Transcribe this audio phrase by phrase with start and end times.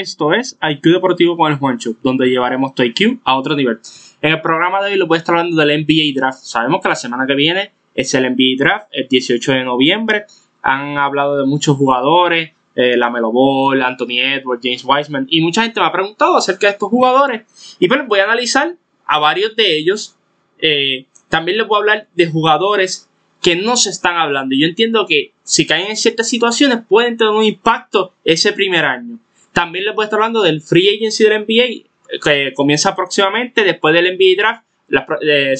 [0.00, 3.78] Esto es IQ Deportivo con el Juancho, donde llevaremos tu IQ a otro nivel.
[4.20, 6.40] En el programa de hoy lo voy a estar hablando del NBA Draft.
[6.40, 10.26] Sabemos que la semana que viene es el NBA Draft, el 18 de noviembre.
[10.60, 15.62] Han hablado de muchos jugadores, eh, la Melo Ball, Anthony Edwards, James Wiseman, y mucha
[15.62, 17.76] gente me ha preguntado acerca de estos jugadores.
[17.80, 18.74] Y pues voy a analizar
[19.06, 20.16] a varios de ellos.
[20.58, 23.08] Eh, también les voy a hablar de jugadores
[23.40, 24.54] que no se están hablando.
[24.54, 29.18] Yo entiendo que si caen en ciertas situaciones pueden tener un impacto ese primer año.
[29.56, 33.94] También les voy a estar hablando del free agency del NBA, que comienza próximamente después
[33.94, 35.06] del NBA draft, las,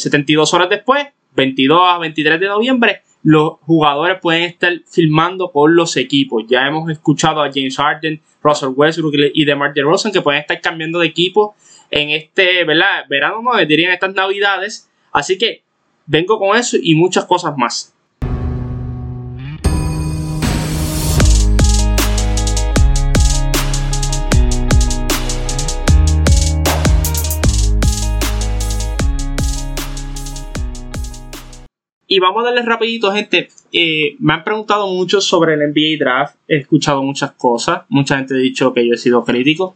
[0.03, 5.97] 72 horas después, 22 a 23 de noviembre, los jugadores pueden estar filmando con los
[5.97, 6.45] equipos.
[6.47, 10.99] Ya hemos escuchado a James Harden, Russell Westbrook y DeMar DeRozan que pueden estar cambiando
[10.99, 11.55] de equipo
[11.91, 13.07] en este, ¿verdad?
[13.09, 14.91] Verano no, dirían estas navidades.
[15.11, 15.63] Así que
[16.05, 17.96] vengo con eso y muchas cosas más.
[32.17, 33.51] Y vamos a darle rapidito, gente.
[33.71, 36.37] Eh, me han preguntado mucho sobre el NBA Draft.
[36.49, 37.83] He escuchado muchas cosas.
[37.91, 39.75] Mucha gente ha dicho que yo he sido crítico.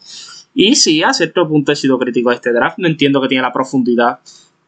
[0.55, 2.78] Y sí, a cierto punto he sido crítico de este draft.
[2.78, 4.20] No entiendo que tiene la profundidad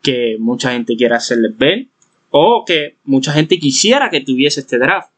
[0.02, 1.86] que mucha gente quiera hacerles ver.
[2.28, 5.08] O que mucha gente quisiera que tuviese este draft.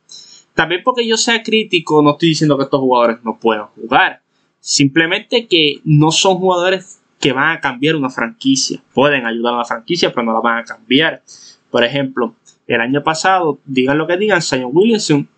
[0.54, 4.22] También porque yo sea crítico, no estoy diciendo que estos jugadores no puedan jugar.
[4.60, 8.80] Simplemente que no son jugadores que van a cambiar una franquicia.
[8.94, 11.20] Pueden ayudar a la franquicia, pero no la van a cambiar.
[11.74, 12.36] Por ejemplo,
[12.66, 15.28] el año pasado, digan lo que digan, Zion Williamson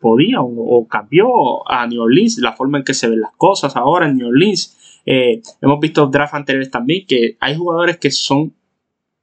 [0.00, 4.08] podía o, cambió a New Orleans la forma en que se ven las cosas ahora
[4.08, 5.02] en New Orleans.
[5.06, 8.54] Eh, hemos visto draft anteriores también que hay jugadores que son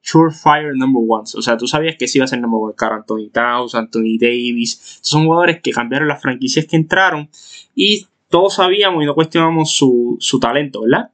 [0.01, 1.33] surefire number ones.
[1.35, 2.73] O sea, tú sabías que sí iba a ser number one.
[2.77, 4.99] Anthony Towns, Anthony Davis.
[5.01, 7.29] Son jugadores que cambiaron las franquicias que entraron
[7.73, 11.11] y todos sabíamos y no cuestionamos su, talento, ¿verdad?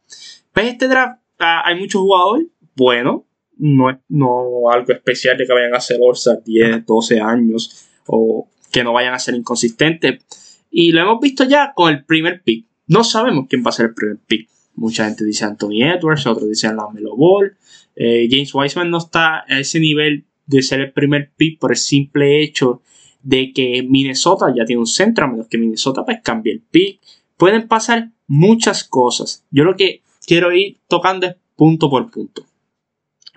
[0.54, 3.26] Pues este draft ah, hay muchos jugadores bueno,
[3.62, 8.47] no es no algo especial de que vayan a ser all 10, 12 años o
[8.72, 10.63] que no vayan a ser inconsistentes.
[10.72, 12.66] Y lo hemos visto ya con el primer pick.
[12.88, 14.50] No sabemos quién va a ser el primer pick.
[14.74, 17.56] Mucha gente dice Anthony Edwards, otros dicen la Melo Ball.
[17.96, 21.78] Eh, James Wiseman no está a ese nivel de ser el primer pick por el
[21.78, 22.81] simple hecho
[23.22, 27.00] de que Minnesota ya tiene un centro, a menos que Minnesota pues cambie el pick.
[27.38, 29.46] Pueden pasar muchas cosas.
[29.52, 32.44] Yo lo que quiero ir tocando es punto por punto.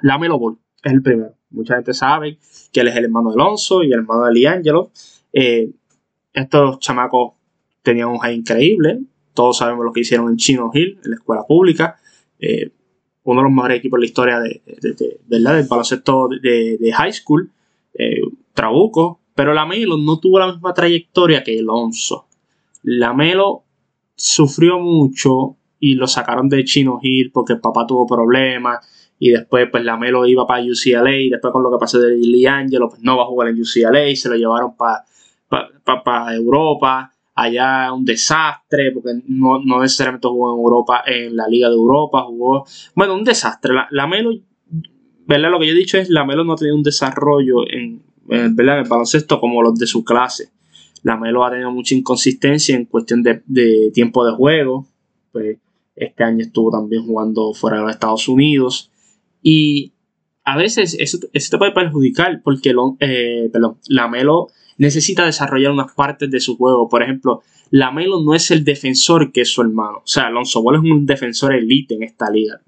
[0.04, 1.32] La Melo Ball es el primero.
[1.48, 2.36] Mucha gente sabe
[2.70, 4.90] que él es el hermano de Alonso y el hermano de Liangelo.
[5.32, 5.70] Eh,
[6.34, 7.32] estos chamacos
[7.82, 9.00] tenían un high increíble.
[9.32, 11.96] Todos sabemos lo que hicieron en Chino Hill, en la escuela pública.
[12.38, 12.70] Eh,
[13.22, 14.62] uno de los mejores equipos en la historia de,
[15.26, 15.54] ¿verdad?
[15.54, 17.50] del baloncesto de, high school.
[17.94, 18.20] Eh,
[18.52, 19.20] Trabuco.
[19.34, 22.26] Pero Lamelo no tuvo la misma trayectoria que Alonso.
[22.82, 23.64] Lamelo
[24.16, 28.86] sufrió mucho y lo sacaron de Chino Hill porque el papá tuvo problemas
[29.18, 32.16] y después pues la Melo iba para UCLA y después con lo que pasó de
[32.16, 35.04] Liangelo pues no va a jugar en UCLA, se lo llevaron para
[35.48, 41.74] pa, Europa, allá un desastre porque no, necesariamente jugó en Europa, en la Liga de
[41.74, 44.30] Europa, jugó, bueno, un desastre, la, Melo,
[45.26, 45.50] ¿verdad?
[45.50, 48.58] Lo que yo he dicho es la Melo no ha tenido un desarrollo en, en,
[48.58, 50.50] el baloncesto como los de su clase.
[51.02, 54.86] La Melo ha tenido mucha inconsistencia en cuestión de, de tiempo de juego.
[55.32, 55.58] Pues
[55.96, 58.90] este año estuvo también jugando fuera de los Estados Unidos.
[59.44, 59.92] Y
[60.42, 63.50] a veces eso, te puede perjudicar porque eh,
[63.88, 66.88] la Melo necesita desarrollar unas partes de su juego.
[66.88, 69.98] Por ejemplo, la Melo no es el defensor que es su hermano.
[69.98, 72.60] O sea, Alonso Ball es un defensor elite en esta liga.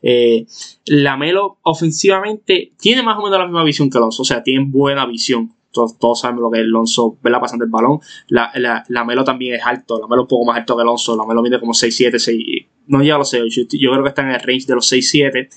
[0.00, 0.46] Eh,
[0.86, 4.22] la Melo ofensivamente tiene más o menos la misma visión que Alonso.
[4.22, 5.52] O sea, tiene buena visión.
[5.70, 8.00] Todos, todos sabemos lo que es Alonso, la pasando el balón.
[8.28, 8.50] La,
[8.88, 10.00] la, Melo también es alto.
[10.00, 11.14] La Melo es un poco más alto que Alonso.
[11.16, 14.22] La Melo mide como 6'7, 6, no llega a los 6, yo creo que está
[14.22, 15.48] en el range de los 6'7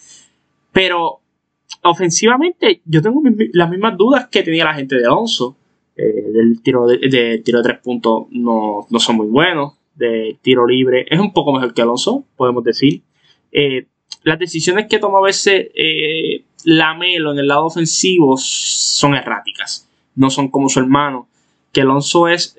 [0.71, 1.21] pero
[1.83, 3.21] ofensivamente, yo tengo
[3.53, 5.55] las mismas dudas que tenía la gente de Alonso.
[5.95, 9.73] Eh, del tiro de, tiro de tres puntos no, son muy buenos.
[9.95, 13.01] De tiro libre es un poco mejor que Alonso, podemos decir.
[13.51, 13.87] Eh,
[14.23, 19.89] las decisiones que toma a veces eh, Lamelo en el lado ofensivo son erráticas.
[20.15, 21.27] No son como su hermano.
[21.71, 22.55] Que Alonso es,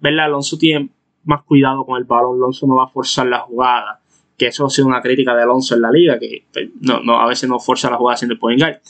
[0.00, 0.26] ¿verdad?
[0.26, 0.90] Alonso tiene
[1.24, 2.36] más cuidado con el balón.
[2.36, 4.01] Alonso no va a forzar la jugada
[4.36, 7.26] que eso ha sido una crítica de Alonso en la liga, que pues, no, a
[7.26, 8.80] veces no forza la jugada siendo el point guard.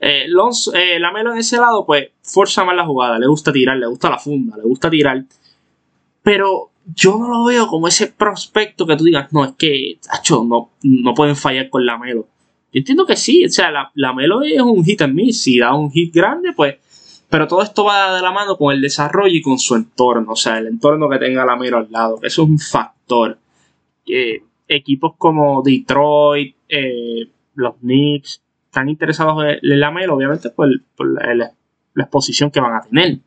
[0.00, 3.76] Eh, Alonso, eh, Lamelo en ese lado, pues forza más la jugada, le gusta tirar,
[3.76, 5.24] le gusta la funda, le gusta tirar.
[6.22, 10.44] Pero yo no lo veo como ese prospecto que tú digas, no, es que, tacho,
[10.44, 12.26] no, no pueden fallar con Lamelo.
[12.72, 15.74] Yo entiendo que sí, o sea, la, Lamelo es un hit en mí, si da
[15.74, 16.76] un hit grande, pues,
[17.28, 20.36] Pero todo esto va de la mano con el desarrollo y con su entorno, o
[20.36, 22.18] sea, el entorno que tenga la Melo al lado.
[22.22, 23.38] Eso es un factor.
[24.06, 24.42] Eh,
[24.76, 31.52] equipos como Detroit, eh, los Knicks, están interesados en Melo, obviamente, por, la,
[31.96, 33.18] exposición que van a tener.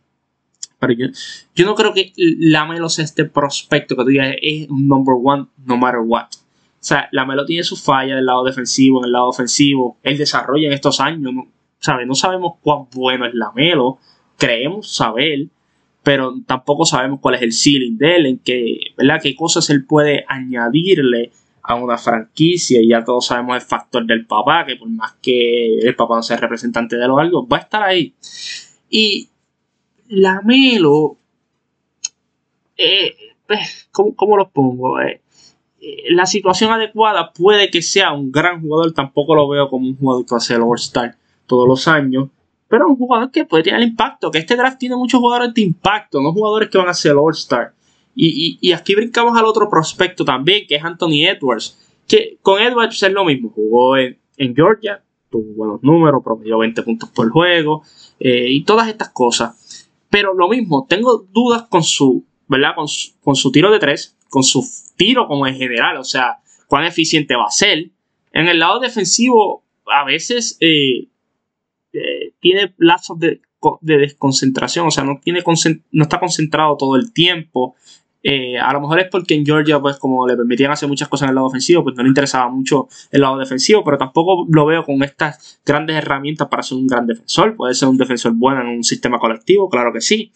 [0.79, 1.07] Pero yo,
[1.53, 5.15] yo no creo que la Melo sea este prospecto que tú digas es un number
[5.23, 6.27] one no matter what.
[6.33, 9.97] O sea, la Melo tiene su falla del lado defensivo, en el lado ofensivo.
[10.03, 11.47] El desarrollo en estos años, ¿no?
[11.79, 12.05] ¿sabe?
[12.05, 13.99] No sabemos cuán bueno es la Melo.
[14.37, 15.47] Creemos saber,
[16.05, 19.19] pero tampoco sabemos cuál es el ceiling de él, en qué, ¿verdad?
[19.23, 21.31] qué cosas él puede añadirle
[21.63, 22.79] a una franquicia.
[22.79, 26.21] Y ya todos sabemos el factor del papá, que por más que el papá no
[26.21, 28.13] sea representante de lo algo, va a estar ahí.
[28.87, 29.29] Y
[30.07, 31.17] la Melo,
[32.77, 33.15] eh,
[33.47, 35.01] pues, ¿cómo, ¿cómo, lo pongo?
[35.01, 35.21] Eh,
[36.11, 40.23] la situación adecuada puede que sea un gran jugador, tampoco lo veo como un jugador
[40.23, 41.17] que va a ser All-Star
[41.47, 42.29] todos los años,
[42.67, 46.21] pero un jugador que puede tener impacto, que este draft tiene muchos jugadores de impacto,
[46.21, 47.73] no jugadores que van a ser All-Star.
[48.17, 51.77] Y, aquí brincamos al otro prospecto también, que es Anthony Edwards,
[52.07, 54.17] que con Edwards es lo mismo, jugó en,
[54.55, 57.83] Georgia, tuvo buenos números, promedió 20 puntos por juego
[58.19, 59.89] eh, y todas estas cosas.
[60.09, 62.75] Pero lo mismo, tengo dudas con su, ¿verdad?
[62.75, 62.87] Con
[63.21, 64.63] con su tiro de tres, con su
[64.95, 67.89] tiro como en general, o sea, cuán eficiente va a ser.
[68.31, 71.07] En el lado defensivo, a veces eh,
[72.45, 73.41] tiene lazos de,
[73.81, 75.41] desconcentración, o sea, no, tiene
[75.91, 77.75] no está concentrado todo el tiempo.
[78.21, 81.25] Eh, a lo mejor es porque en Georgia, pues como le permitían hacer muchas cosas
[81.25, 84.67] en el lado ofensivo, pues no le interesaba mucho el lado defensivo, pero tampoco lo
[84.67, 87.55] veo con estas grandes herramientas para ser un gran defensor.
[87.55, 90.31] Puede ser un defensor bueno en un sistema colectivo, claro que sí.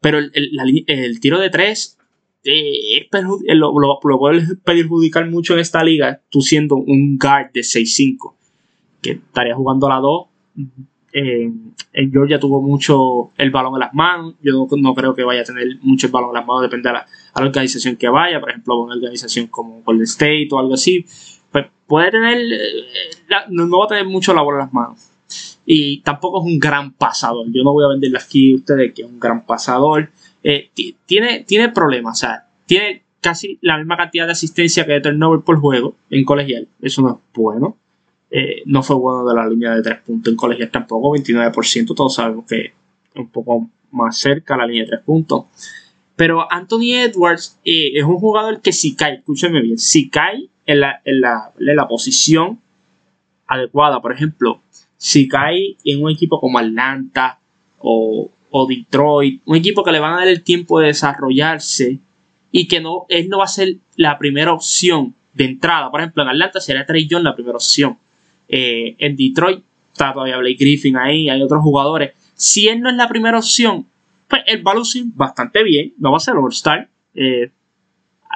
[0.00, 1.98] pero el, tiro de tres
[2.44, 3.08] eh,
[3.56, 8.34] lo, puedes perjudicar mucho en esta liga, tú siendo un guard de 6'5,
[9.02, 10.26] que estaría jugando a la 2.
[11.12, 14.34] En Georgia tuvo mucho el balón en las manos.
[14.42, 16.94] Yo no, creo que vaya a tener mucho el balón en las manos, depende de
[16.94, 18.40] la, organización que vaya.
[18.40, 21.04] Por ejemplo, una organización como Golden State o algo así.
[21.50, 25.08] Pues puede tener, eh, no, va a tener mucho la bola en las manos.
[25.64, 27.46] Y tampoco es un gran pasador.
[27.52, 30.10] Yo no voy a venderle aquí a ustedes que es un gran pasador.
[30.42, 30.70] Eh,
[31.04, 35.40] tiene, tiene problemas, o sea, tiene casi la misma cantidad de asistencia que de turnover
[35.40, 36.68] por juego en colegial.
[36.80, 37.76] Eso no es bueno.
[38.30, 41.94] Eh, no fue bueno de la línea de 3 puntos en colegial tampoco, 29%.
[41.94, 42.72] Todos sabemos que
[43.14, 45.44] un poco más cerca la línea de 3 puntos.
[46.16, 50.80] Pero Anthony Edwards eh, es un jugador que si cae, escúcheme bien, si cae en
[50.80, 52.60] la, en la, en la posición
[53.46, 54.60] adecuada, por ejemplo,
[54.96, 57.38] si cae en un equipo como Atlanta
[57.78, 62.00] o, o Detroit, un equipo que le van a dar el tiempo de desarrollarse
[62.50, 65.90] y que no, él no va a ser la primera opción de entrada.
[65.90, 67.96] Por ejemplo, en Atlanta sería Trey John la primera opción.
[68.48, 69.62] Eh, en Detroit
[69.92, 72.12] está todavía Blake Griffin ahí, hay otros jugadores.
[72.34, 73.86] Si él no es la primera opción,
[74.28, 74.82] pues él va a
[75.14, 76.88] bastante bien, no va a ser All-Star.
[77.14, 77.50] Eh,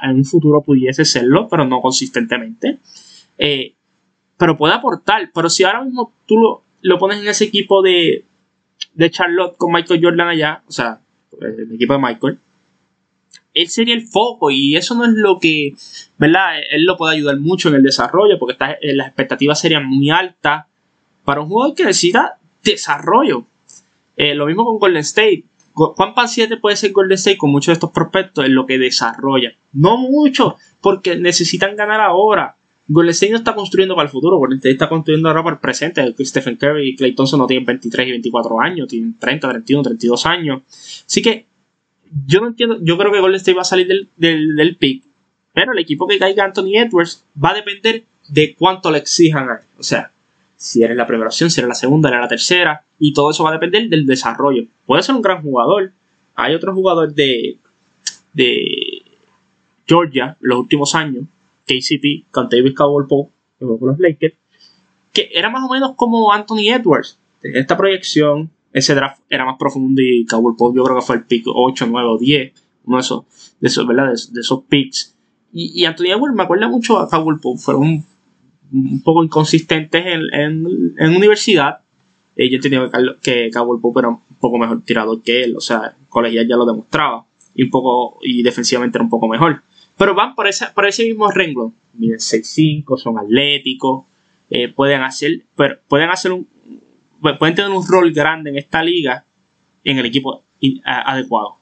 [0.01, 2.79] en un futuro pudiese serlo, pero no consistentemente.
[3.37, 3.73] Eh,
[4.37, 5.29] pero puede aportar.
[5.33, 8.25] Pero si ahora mismo tú lo, lo pones en ese equipo de,
[8.93, 10.99] de Charlotte con Michael Jordan allá, o sea,
[11.39, 12.39] el equipo de Michael,
[13.53, 15.75] él sería el foco y eso no es lo que,
[16.17, 16.59] ¿verdad?
[16.71, 20.09] Él lo puede ayudar mucho en el desarrollo porque está, eh, las expectativas serían muy
[20.09, 20.65] altas
[21.23, 23.45] para un jugador que necesita desarrollo.
[24.15, 25.45] Eh, lo mismo con Golden State.
[25.73, 29.53] ¿Cuán paciente puede ser Golden State con muchos de estos prospectos en lo que desarrolla?
[29.71, 32.55] No mucho, porque necesitan ganar ahora.
[32.87, 35.59] Golden State no está construyendo para el futuro, Golden State está construyendo ahora para el
[35.59, 36.13] presente.
[36.19, 40.25] Stephen Curry y Clay Thompson no tienen 23 y 24 años, tienen 30, 31, 32
[40.27, 40.61] años.
[41.07, 41.47] Así que
[42.25, 45.03] yo no entiendo, yo creo que Golden State va a salir del, del, pick,
[45.53, 49.55] pero el equipo que caiga Anthony Edwards va a depender de cuánto le exijan a
[49.55, 49.65] él.
[49.77, 50.11] O sea,
[50.55, 53.43] si eres la primera opción, si eres la segunda, eres la tercera, y todo eso
[53.43, 54.65] va a depender del desarrollo.
[54.85, 55.91] Puede ser un gran jugador.
[56.35, 57.57] Hay otro jugador de,
[58.33, 59.01] de
[59.85, 61.25] Georgia en los últimos años,
[61.65, 64.35] KCP, con David Cowell Pope, con los Lakers,
[65.11, 67.19] que era más o menos como Anthony Edwards.
[67.41, 71.23] Esta proyección, ese draft era más profundo y Cowboy Pop yo creo que fue el
[71.23, 72.53] pick 8, 9 o 10,
[72.85, 73.23] uno de esos,
[73.59, 74.13] de esos, ¿verdad?
[74.31, 75.15] De, esos picks.
[75.53, 78.03] Y, y Anthony Edwards me acuerda mucho a Cowboy Pop, fueron
[78.71, 81.81] un, poco inconsistentes en, en, universidad.
[82.35, 85.61] Eh, yo entendía que, que Cowboy Pop era un poco mejor tirador que él, o
[85.61, 89.61] sea, colegial ya lo demostraba, y un poco, y defensivamente era un poco mejor.
[89.97, 91.75] Pero van por, esa, por ese mismo renglón.
[91.93, 94.05] Miren 6'5, son atléticos,
[94.49, 96.47] eh, pueden hacer, pero pueden hacer un,
[97.37, 99.25] pueden tener un rol grande en esta liga
[99.83, 100.43] en el equipo
[100.83, 101.57] adecuado.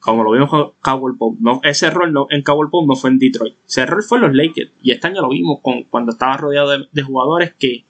[0.00, 1.36] Como lo vimos con Cowboy Pop.
[1.40, 3.54] No, ese rol en Cowboy Pop no fue en Detroit.
[3.66, 4.70] Ese rol fue en los Lakers.
[4.82, 7.84] Y este año lo vimos con, cuando estaba rodeado de, jugadores que,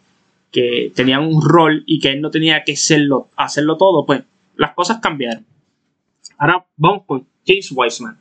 [0.50, 4.22] que tenían un rol y que él no tenía que hacerlo, hacerlo todo, pues
[4.56, 5.46] las cosas cambiaron.
[6.36, 8.18] Ahora vamos con James Wiseman.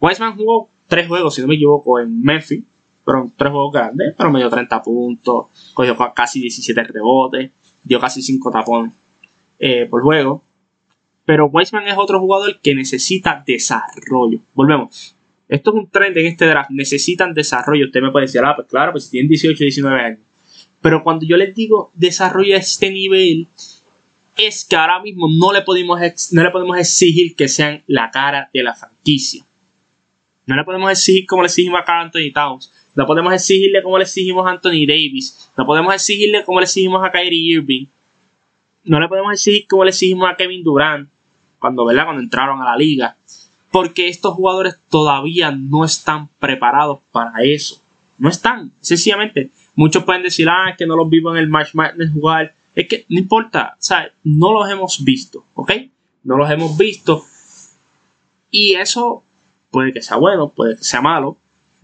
[0.00, 2.64] Wiseman jugó tres juegos, si no me equivoco, en Memphis.
[3.04, 7.52] Fueron tres juegos grandes, pero me dio 30 puntos, cogió casi 17 rebotes,
[7.86, 8.92] dio casi 5 tapones
[9.58, 10.42] eh, por juego.
[11.24, 14.40] Pero Wiseman es otro jugador que necesita desarrollo.
[14.54, 15.14] Volvemos.
[15.48, 16.70] Esto es un trend en este draft.
[16.70, 17.86] Necesitan desarrollo.
[17.86, 20.18] Usted me puede decir, ah, pues claro, pues si tienen 18, 19 años.
[20.80, 23.46] Pero cuando yo les digo desarrollo a este nivel,
[24.36, 25.98] es que ahora mismo no le, podemos
[26.32, 29.44] no le podemos exigir que sean la cara de la franquicia.
[30.46, 32.72] No le podemos exigir como le exigimos a Anthony Towns.
[32.96, 35.50] No podemos exigirle como le exigimos a Anthony Davis.
[35.54, 37.86] No podemos exigirle como le exigimos a Kyrie Irving.
[38.84, 41.10] No le podemos exigir como le exigimos a Kevin Durant.
[41.58, 42.04] Cuando, ¿verdad?
[42.04, 43.16] cuando entraron a la liga.
[43.70, 47.82] Porque estos jugadores todavía no están preparados para eso.
[48.16, 48.72] No están.
[48.80, 52.54] Sencillamente, muchos pueden decir, ah, es que no los vivo en el Match Madness jugar.
[52.74, 53.74] Es que no importa.
[53.74, 55.44] O sea, no los hemos visto.
[55.52, 55.72] ¿Ok?
[56.24, 57.24] No los hemos visto.
[58.50, 59.22] Y eso
[59.70, 61.36] puede que sea bueno, puede que sea malo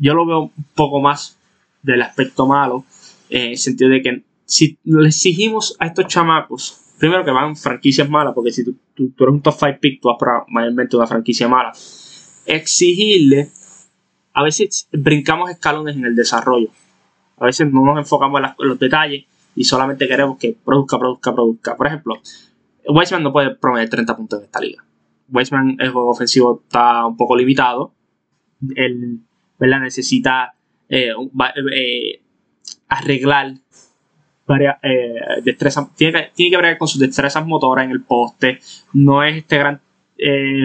[0.02, 1.38] yo lo veo un poco más
[1.80, 2.84] del aspecto malo,
[3.30, 8.10] en el sentido de que si le exigimos a estos chamacos, primero que van franquicias
[8.10, 11.46] malas, porque si tú, eres un top 5 pick, tú vas para mayormente una franquicia
[11.46, 11.72] mala,
[12.46, 13.50] exigirle,
[14.34, 16.70] a veces brincamos escalones en el desarrollo,
[17.36, 21.76] a veces no nos enfocamos en, los detalles y solamente queremos que produzca, produzca, produzca.
[21.76, 22.20] Por ejemplo,
[22.88, 24.84] Weissman no puede prometer 30 puntos en esta liga.
[25.28, 27.92] Weissman, el juego ofensivo está un poco limitado.
[28.74, 29.20] El,
[29.66, 30.54] Necesita
[30.88, 31.12] eh,
[31.74, 32.20] eh,
[32.88, 33.54] arreglar
[34.46, 35.94] varias eh, destrezas.
[35.96, 38.60] Tiene que, tiene que ver con sus destrezas motoras en el poste.
[38.92, 39.80] No es este gran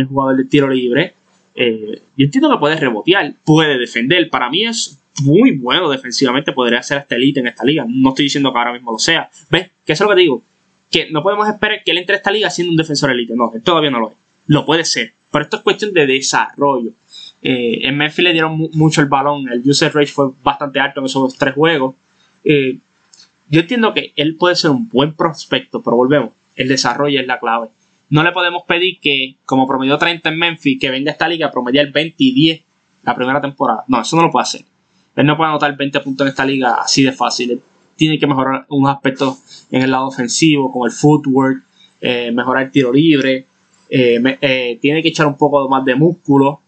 [0.08, 1.14] jugador de tiro libre.
[1.56, 4.30] yo entiendo que puede rebotear, puede defender.
[4.30, 6.52] Para mí es muy bueno defensivamente.
[6.52, 7.86] Podría ser hasta elite en esta liga.
[7.88, 9.30] No estoy diciendo que ahora mismo lo sea.
[9.50, 9.72] ¿Ves?
[9.86, 10.44] Eso es lo que digo.
[10.92, 13.34] Que no podemos esperar que él entre a esta liga siendo un defensor elite.
[13.36, 14.18] No, todavía no lo es.
[14.48, 15.14] Lo puede ser.
[15.32, 16.92] Pero esto es cuestión de desarrollo.
[17.42, 21.06] Eh, en Memphis le dieron mucho el balón, el user rate fue bastante alto en
[21.06, 21.96] esos tres juegos.
[22.44, 22.78] Eh,
[23.50, 27.40] yo entiendo que él puede ser un buen prospecto, pero volvemos, el desarrollo es la
[27.40, 27.70] clave.
[28.10, 31.48] No le podemos pedir que, como promedió 30 en Memphis, que venga a esta liga
[31.48, 32.64] a promediar 20 y 10
[33.04, 33.84] la primera temporada.
[33.88, 34.66] No, eso no lo puede hacer.
[35.16, 37.62] Él no puede anotar 20 puntos en esta liga así de fácil.
[37.96, 41.64] tiene que mejorar unos aspectos en el lado ofensivo, como el footwork,
[42.00, 43.48] eh, mejorar el tiro libre,
[43.90, 46.62] tiene que echar un poco más de músculo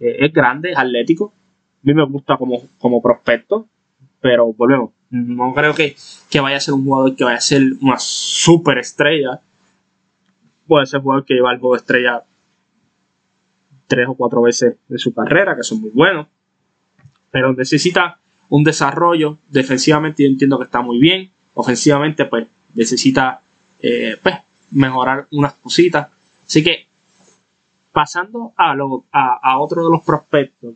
[0.00, 1.32] eh, es grande, es atlético.
[1.76, 3.66] A mí me gusta como, como prospecto,
[4.20, 4.90] pero volvemos.
[5.10, 5.96] No creo que,
[6.40, 9.40] vaya a ser un jugador que vaya a ser una super estrella.
[10.66, 12.24] Puede ser un jugador que lleva juego de estrella
[13.86, 16.26] tres o cuatro veces de su carrera, que son muy buenos.
[17.30, 19.38] Pero necesita un desarrollo.
[19.48, 21.30] Defensivamente yo entiendo que está muy bien.
[21.54, 23.40] Ofensivamente, pues, necesita
[23.80, 24.36] eh, pues,
[24.72, 26.08] mejorar unas cositas.
[26.44, 26.85] Así que
[27.96, 30.74] pasando a, otro de los prospectos,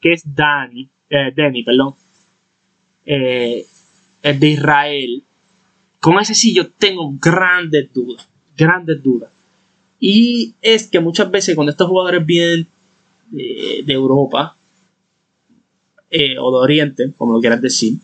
[0.00, 1.32] que es Dani, eh,
[1.64, 1.94] perdón,
[3.04, 3.64] eh,
[4.20, 5.22] de Israel.
[6.00, 9.30] Con ese sí yo tengo grandes dudas, grandes dudas.
[10.00, 12.66] Y es que muchas veces cuando estos jugadores vienen
[13.30, 14.56] de, Europa
[16.10, 17.94] eh, o de Oriente, como lo quieras decir,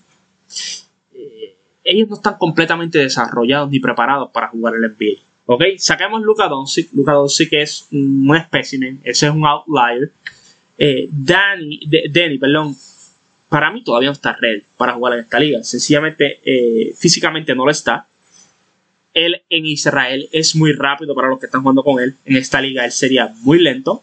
[1.82, 5.20] ellos no están completamente desarrollados ni preparados para jugar el NBA.
[5.46, 6.92] Ok, sacamos Luka Doncic.
[6.92, 10.12] Luka Doncic es un espécimen, ese es un outlier.
[10.78, 11.80] Eh, Danny,
[12.10, 12.76] Danny, perdón,
[13.48, 15.62] para mí todavía no está ready para jugar en esta liga.
[15.62, 18.06] Sencillamente, eh, físicamente no lo está.
[19.12, 22.14] Él en Israel es muy rápido para los que están jugando con él.
[22.24, 24.02] En esta liga él sería muy lento.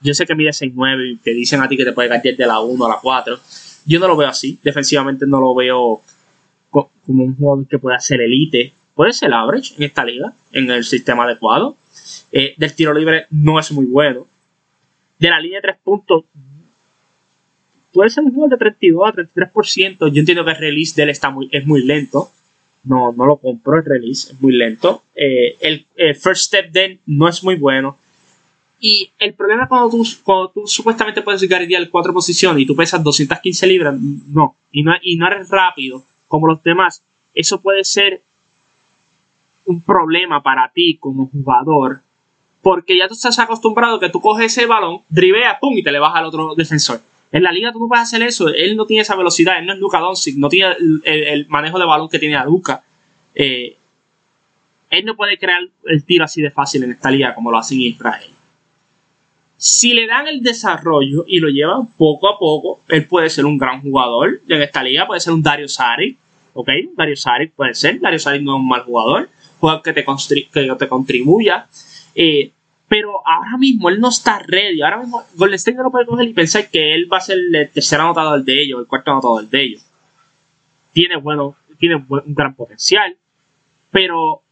[0.00, 2.46] Yo sé que mide 6'9 y te dicen a ti que te puede caer de
[2.46, 3.38] la 1 a la 4.
[3.84, 4.58] Yo no lo veo así.
[4.62, 6.00] Defensivamente no lo veo
[6.70, 10.82] como un jugador que pueda ser elite puede ser average en esta liga, en el
[10.82, 11.76] sistema adecuado.
[12.32, 14.26] Eh, del tiro libre no es muy bueno.
[15.20, 16.24] De la línea de tres puntos,
[17.92, 20.12] puede ser un juego de 32 a 33%.
[20.12, 22.32] Yo entiendo que el release de él está muy, es muy lento.
[22.82, 25.04] No, no lo compro el release, es muy lento.
[25.14, 25.86] Eh, el,
[26.16, 27.96] first step de no es muy bueno.
[28.80, 33.04] Y el problema cuando tú, cuando tú supuestamente puedes guardiar cuatro posiciones y tú pesas
[33.04, 33.94] 215 libras,
[34.26, 38.24] no y, no, y no eres rápido como los demás, eso puede ser
[39.68, 42.00] un problema para ti como jugador,
[42.62, 45.98] porque ya tú estás acostumbrado que tú coges ese balón, driveas, pum, y te le
[45.98, 47.00] vas al otro defensor.
[47.30, 49.74] En la liga tú no puedes hacer eso, él no tiene esa velocidad, él no
[49.74, 52.82] es Luka Doncic, no tiene el, manejo de balón que tiene a Luka.
[53.34, 53.76] Eh,
[54.88, 57.74] él no puede crear el tiro así de fácil en esta liga como lo hace
[57.74, 58.30] en Israel.
[59.58, 63.58] Si le dan el desarrollo y lo llevan poco a poco, él puede ser un
[63.58, 66.16] gran jugador en esta liga, puede ser un Dario Sari,
[66.54, 69.28] ok, Dario Saric puede ser, Dario Saric no es un mal jugador,
[69.58, 70.04] jugador que te,
[70.52, 71.66] que te contribuya,
[72.14, 72.50] eh,
[72.88, 76.26] pero ahora mismo él no está ready, ahora mismo Golden State no lo puede coger
[76.26, 79.46] y pensar que él va a ser el tercer anotador de ellos, el cuarto anotador
[79.46, 79.82] de ellos.
[80.92, 83.14] Tiene, bueno, tiene un gran potencial,
[83.90, 84.42] pero,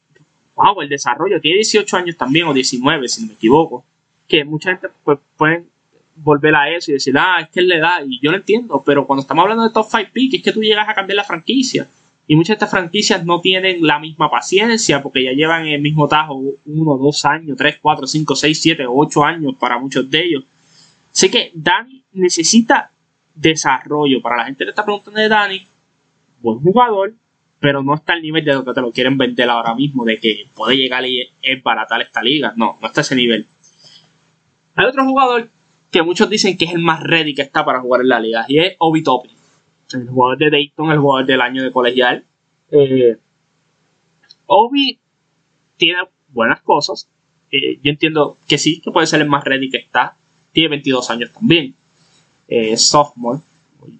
[0.54, 3.84] wow, el desarrollo, tiene 18 años también, o 19, si no me equivoco,
[4.28, 5.64] que mucha gente pues, puede
[6.14, 8.82] volver a eso y decir, ah, es que él le da, y yo lo entiendo,
[8.84, 11.24] pero cuando estamos hablando de top 5 pick, es que tú llegas a cambiar la
[11.24, 11.88] franquicia.
[12.28, 16.08] Y muchas de estas franquicias no tienen la misma paciencia porque ya llevan el mismo
[16.08, 20.44] tajo uno, dos años, tres, cuatro, cinco, seis, siete, ocho años para muchos de ellos.
[21.12, 22.90] Así que Dani necesita
[23.34, 24.20] desarrollo.
[24.20, 25.66] Para la gente que está preguntando de Dani,
[26.40, 27.14] buen jugador,
[27.60, 30.18] pero no está al nivel de lo que te lo quieren vender ahora mismo, de
[30.18, 32.52] que puede llegar y es baratar esta liga.
[32.56, 33.46] No, no está a ese nivel.
[34.74, 35.48] Hay otro jugador
[35.90, 38.44] que muchos dicen que es el más ready que está para jugar en la liga,
[38.48, 39.02] y es Obi
[39.92, 42.24] el jugador de Dayton, el jugador del año de colegial.
[42.70, 43.16] Eh,
[44.46, 44.98] Obi
[45.76, 47.08] tiene buenas cosas.
[47.50, 50.16] Eh, yo entiendo que sí, que puede ser el más ready que está.
[50.52, 51.74] Tiene 22 años también.
[52.48, 53.40] Eh, sophomore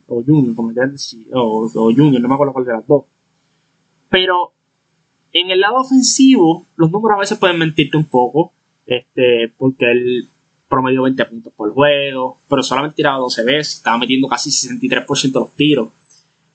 [0.06, 3.04] o, junior, como decir, o, o junior, no me acuerdo cuál de las dos.
[4.08, 4.52] Pero
[5.32, 8.52] en el lado ofensivo, los números a veces pueden mentirte un poco.
[8.86, 10.28] Este, porque él
[10.68, 15.40] promedio 20 puntos por juego, pero solamente tiraba 12 veces, estaba metiendo casi 63% de
[15.40, 15.88] los tiros.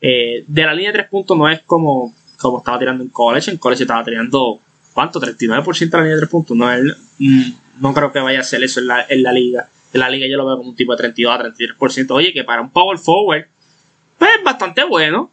[0.02, 3.52] Eh, de la línea de 3 puntos no es como, como estaba tirando en college,
[3.52, 4.60] en college estaba tirando,
[4.94, 5.20] ¿cuánto?
[5.20, 6.58] 39% de la línea de 3 puntos.
[6.58, 9.70] No, él, mm, no creo que vaya a hacer eso en la, en la liga.
[9.94, 12.12] En la liga yo lo veo como un tipo de 32 a 33%.
[12.12, 13.46] Oye, que para un power forward,
[14.18, 15.32] pues es bastante bueno.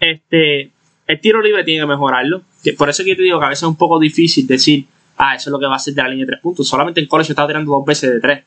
[0.00, 0.70] Este,
[1.06, 2.42] el tiro libre tiene que mejorarlo.
[2.76, 4.86] Por eso que te digo que a veces es un poco difícil decir
[5.16, 6.68] ah, eso es lo que va a ser de la línea de tres puntos.
[6.68, 8.44] Solamente en college estaba tirando dos veces de tres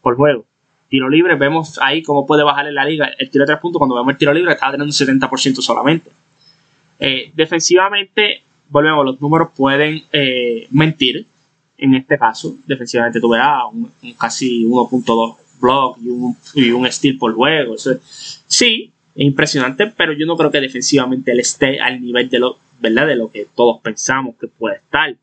[0.00, 0.44] por juego.
[0.88, 3.78] Tiro libre, vemos ahí cómo puede bajar en la liga el tiro de tres puntos.
[3.78, 6.10] Cuando vemos el tiro libre, estaba tirando un 70% solamente.
[6.98, 11.26] Eh, defensivamente, volvemos, los números pueden eh, mentir.
[11.78, 17.16] En este caso, defensivamente tú verás un, casi 1.2 block y un, y un steal
[17.16, 17.74] por juego.
[18.46, 22.58] sí, es impresionante, pero yo no creo que defensivamente él esté al nivel de lo,
[22.80, 23.06] ¿verdad?
[23.06, 25.14] de lo que todos pensamos que puede estar.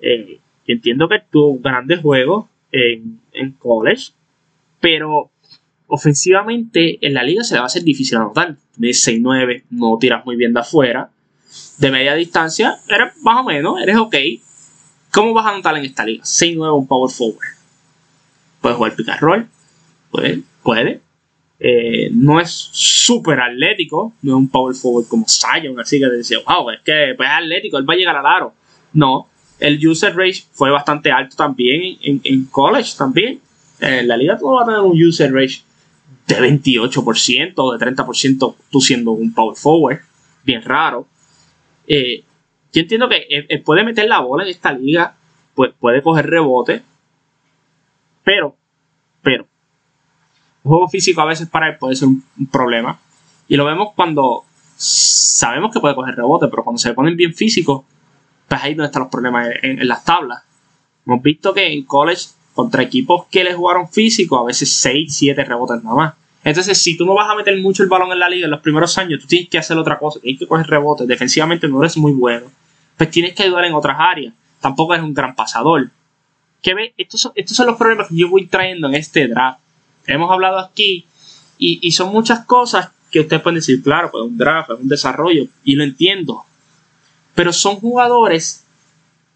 [0.00, 4.12] Eh, entiendo que tuvo grandes juegos en, en college,
[4.80, 5.30] pero
[5.86, 8.56] ofensivamente en la liga se le va a hacer difícil anotar.
[8.76, 11.10] De 6-9, no tiras muy bien de afuera.
[11.78, 14.14] De media distancia, eres más o menos, eres ok.
[15.12, 16.22] ¿Cómo vas a anotar en esta liga?
[16.22, 17.48] 6-9 un power forward.
[18.60, 19.48] Puedes jugar pick and roll.
[20.10, 20.42] Puede.
[20.62, 21.00] puede.
[21.58, 24.12] Eh, no es súper atlético.
[24.22, 25.78] No es un power forward como Zion.
[25.80, 27.78] Así que te decía, wow, es que pues, es atlético.
[27.78, 28.54] Él va a llegar al aro.
[28.92, 29.28] No.
[29.60, 33.40] El user rate fue bastante alto también en, college también.
[33.78, 35.62] En la liga todo va a tener un user rate
[36.26, 40.00] de 28% o de 30% tú siendo un power forward.
[40.42, 41.06] Bien raro.
[41.86, 42.24] Eh,
[42.72, 45.16] yo entiendo que él, puede meter la bola en esta liga,
[45.54, 46.82] pues puede coger rebote,
[48.22, 48.54] pero,
[49.22, 53.00] pero, el juego físico a veces para él puede ser un, problema.
[53.48, 54.44] Y lo vemos cuando
[54.76, 57.82] sabemos que puede coger rebote, pero cuando se le ponen bien físicos,
[58.50, 60.42] pues ahí donde están los problemas en, las tablas.
[61.06, 65.44] Hemos visto que en college, contra equipos que les jugaron físico, a veces 6, 7
[65.44, 66.14] rebotes nada más.
[66.42, 68.60] Entonces, si tú no vas a meter mucho el balón en la liga en los
[68.60, 71.06] primeros años, tú tienes que hacer otra cosa, tienes que coger rebotes.
[71.06, 72.46] Defensivamente no eres muy bueno.
[72.96, 74.34] Pues tienes que ayudar en otras áreas.
[74.60, 75.88] Tampoco eres un gran pasador.
[76.60, 76.92] ¿Qué?
[76.96, 79.60] Estos son, estos son los problemas que yo voy trayendo en este draft.
[80.08, 81.06] Hemos hablado aquí
[81.56, 84.88] y, y son muchas cosas que ustedes pueden decir, claro, pues un draft, es un
[84.88, 86.44] desarrollo, y lo entiendo.
[87.34, 88.64] Pero son jugadores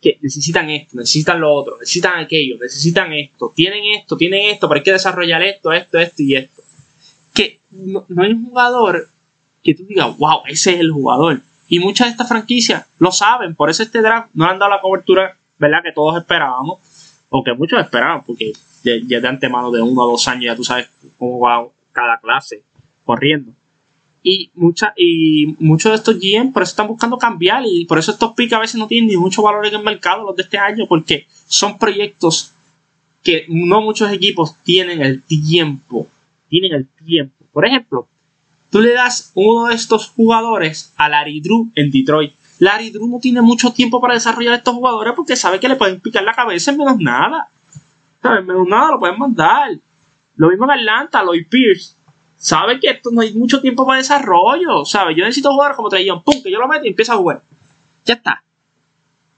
[0.04, 4.78] que necesitan esto, necesitan lo otro, necesitan aquello, necesitan esto, tienen esto, tienen esto, pero
[4.78, 6.62] hay que desarrollar esto, esto, esto y esto.
[7.32, 9.08] Que no, hay un jugador
[9.62, 11.40] que tú digas, wow, ese es el jugador.
[11.68, 14.82] Y muchas de estas franquicias lo saben, por eso este draft no han dado la
[14.82, 15.78] cobertura, ¿verdad?
[15.82, 16.80] Que todos esperábamos,
[17.30, 18.52] o que muchos esperaban, porque
[18.84, 22.62] ya, de antemano de uno a dos años ya tú sabes cómo va cada clase
[23.04, 23.52] corriendo.
[24.26, 28.10] Y, mucha, y muchos de estos GM por eso están buscando cambiar y por eso
[28.10, 30.56] estos picks a veces no tienen ni mucho valor en el mercado los de este
[30.56, 32.54] año porque son proyectos
[33.22, 36.08] que no muchos equipos tienen el tiempo.
[36.48, 37.44] Tienen el tiempo.
[37.52, 38.08] Por ejemplo,
[38.70, 42.32] tú le das uno de estos jugadores a Larry Drew en Detroit.
[42.60, 46.00] Larry Drew no tiene mucho tiempo para desarrollar estos jugadores porque sabe que le pueden
[46.00, 47.48] picar la cabeza en menos nada.
[48.22, 49.70] En menos nada lo pueden mandar.
[50.36, 51.93] Lo mismo en Atlanta, Lloyd Pierce
[52.44, 55.16] sabe que esto no hay mucho tiempo para desarrollo, ¿sabes?
[55.16, 57.42] Yo necesito jugar como traían, pum, que yo lo meto y empiezo a jugar.
[58.04, 58.44] Ya está.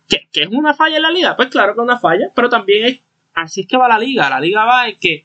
[0.08, 1.36] ¿Que, es una falla en la liga?
[1.36, 2.98] Pues claro que es una falla, pero también es,
[3.32, 4.28] así es que va la liga.
[4.28, 5.24] La liga va en que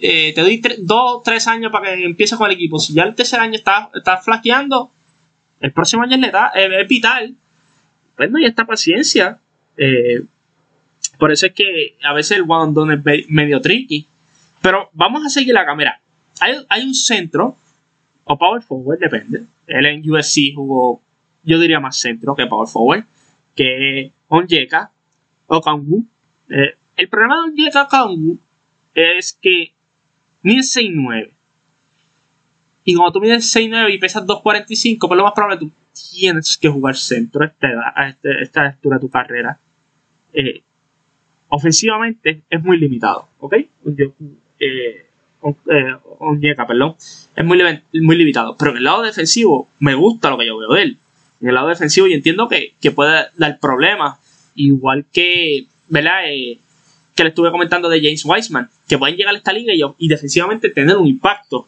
[0.00, 2.78] eh, te doy dos, tres años para que empieces con el equipo.
[2.78, 4.92] Si ya el tercer año estás está flaqueando,
[5.58, 7.34] El próximo año es, es vital.
[8.16, 9.40] Pues no hay esta paciencia.
[9.76, 10.22] Eh,
[11.18, 14.06] por eso es que a veces el one and es medio tricky.
[14.62, 16.00] Pero vamos a seguir la cámara.
[16.40, 17.56] Hay, hay un centro,
[18.24, 19.44] o power forward, depende.
[19.66, 21.00] Él en USC jugó,
[21.42, 23.04] yo diría más centro que power forward,
[23.54, 24.90] que Onyeka
[25.46, 26.04] o Kangu.
[26.48, 28.38] Eh, el problema de Onyeka Kangu
[28.94, 29.72] es que
[30.42, 31.30] mide 6'9".
[32.84, 35.70] Y cuando tú mides 6'9 y pesas 2'45, pues lo más probable es tú
[36.10, 38.08] tienes que jugar centro a esta, a
[38.68, 39.58] este, de tu carrera.
[40.32, 40.62] Eh,
[41.48, 43.54] ofensivamente es muy limitado, ¿ok?
[44.58, 45.06] Eh,
[45.42, 46.96] eh, perdón,
[47.36, 47.58] es muy,
[47.94, 48.56] muy limitado.
[48.58, 50.98] Pero en el lado defensivo me gusta lo que yo veo de él.
[51.40, 54.18] En el lado defensivo yo entiendo que, puede dar problemas,
[54.54, 56.26] igual que, ¿verdad?
[56.26, 56.58] Eh,
[57.14, 60.08] que le estuve comentando de James Wiseman, que pueden llegar a esta liga y, y
[60.08, 61.66] defensivamente tener un impacto.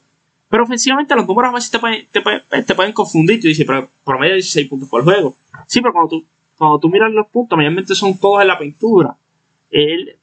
[0.48, 3.40] Pero ofensivamente los números a veces te pueden, te te pueden confundir.
[3.40, 5.34] Tú dices, pero promedio 16 puntos por juego.
[5.66, 6.26] Sí, pero cuando tú,
[6.58, 9.16] cuando tú miras los puntos, mayormente son todos en la pintura.
[9.70, 10.16] Él,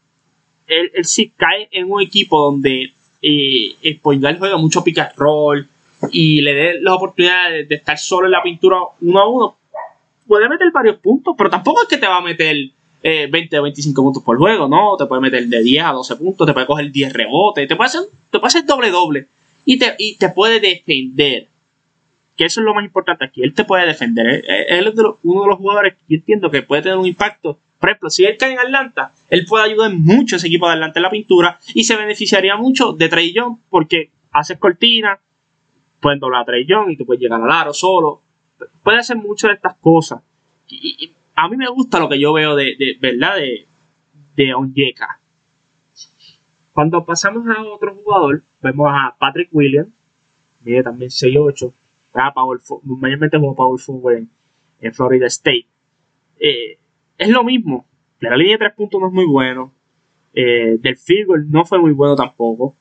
[0.67, 5.67] él, él sí cae en un equipo donde eh, el point juega mucho pick roll
[6.11, 9.57] y le dé las oportunidades de, estar solo en la pintura uno a uno,
[10.27, 12.55] puede meter varios puntos, pero tampoco es que te va a meter
[13.01, 14.95] 20 o 25 puntos por juego, ¿no?
[14.97, 17.87] Te puede meter de 10 a 12 puntos, te puede coger 10 rebotes, te puede
[17.87, 19.27] hacer, te puede hacer doble doble
[19.65, 21.47] y te, y te puede defender.
[22.35, 23.43] Que eso es lo más importante aquí.
[23.43, 24.43] Él te puede defender.
[24.47, 27.89] Él es uno de los jugadores que yo entiendo que puede tener un impacto por
[27.89, 30.99] ejemplo, si él cae en Atlanta, él puede ayudar mucho a ese equipo de Atlanta
[30.99, 35.19] en la pintura y se beneficiaría mucho de Trey Young porque haces cortina,
[36.01, 38.21] pueden doblar a Trey y tú puedes llegar al aro solo.
[38.83, 40.21] Puede hacer muchas de estas cosas.
[40.69, 43.37] Y, a mí me gusta lo que yo veo de, de ¿verdad?
[43.37, 43.65] De,
[44.35, 45.21] de Onyeka.
[46.73, 49.89] Cuando pasamos a otro jugador, vemos a Patrick Williams,
[50.61, 51.73] mide también 6'8,
[52.83, 54.29] mayormente como Power Forward en,
[54.81, 55.65] en Florida State.
[56.39, 56.77] Eh,
[57.19, 57.85] es lo mismo.
[58.19, 59.71] De la línea de tres puntos no es muy bueno.
[60.33, 62.75] Eh, del field no fue muy bueno tampoco.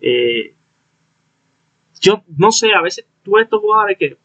[0.00, 0.54] Eh,
[2.00, 4.16] yo no sé, a veces tú estos jugadores que,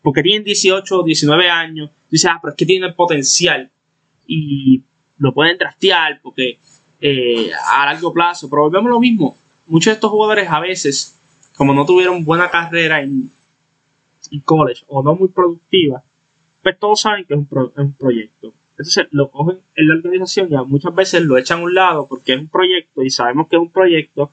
[0.00, 3.70] porque tienen 18 o 19 años, dices, ah, pero es que tienen el potencial
[4.26, 4.82] y
[5.18, 6.58] lo pueden trastear porque
[7.00, 9.36] eh, a largo plazo, pero volvemos lo mismo.
[9.66, 11.18] Muchos de estos jugadores a veces,
[11.56, 13.30] como no tuvieron buena carrera en,
[14.44, 16.04] college o no muy productiva,
[16.62, 18.54] pues todos saben que es un proyecto.
[18.80, 22.32] Entonces lo cogen en la organización y muchas veces lo echan a un lado porque
[22.32, 24.32] es un proyecto y sabemos que es un proyecto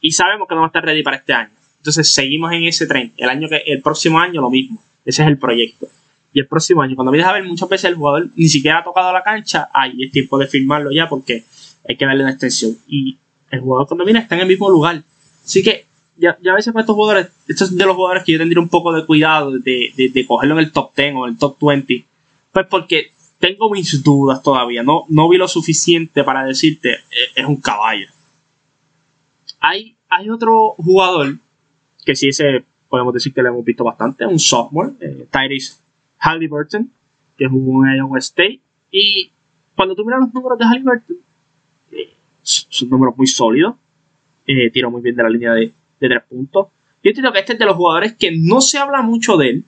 [0.00, 1.52] y sabemos que no va a estar ready para este año.
[1.76, 3.12] Entonces seguimos en ese tren.
[3.16, 4.82] El año que el próximo año lo mismo.
[5.04, 5.86] Ese es el proyecto.
[6.32, 8.84] Y el próximo año, cuando vienes a ver muchas veces el jugador ni siquiera ha
[8.84, 11.44] tocado la cancha, ahí es tiempo de firmarlo ya porque
[11.88, 12.76] hay que darle una extensión.
[12.88, 13.16] Y
[13.48, 15.04] el jugador cuando viene está en el mismo lugar.
[15.44, 15.86] Así que
[16.16, 18.60] ya, ya a veces con estos jugadores, estos es de los jugadores que yo tendría
[18.60, 21.38] un poco de cuidado de, de, de cogerlo en el top 10 o en el
[21.38, 22.04] top 20.
[22.50, 24.82] Pues porque tengo mis dudas todavía.
[24.82, 28.08] No, no vi lo suficiente para decirte eh, es un caballo.
[29.60, 31.36] Hay, hay otro jugador
[32.04, 35.76] que sí ese podemos decir que le hemos visto bastante, un sophomore, eh, Tyrese
[36.18, 36.90] Halliburton,
[37.36, 38.60] que jugó en Iowa State.
[38.90, 39.30] Y
[39.76, 41.16] cuando tú miras los números de Halliburton,
[41.92, 42.10] eh,
[42.42, 43.74] son números muy sólidos.
[44.46, 46.68] Eh, tira muy bien de la línea de, de tres puntos.
[47.02, 49.64] Yo entiendo que este es de los jugadores que no se habla mucho de él,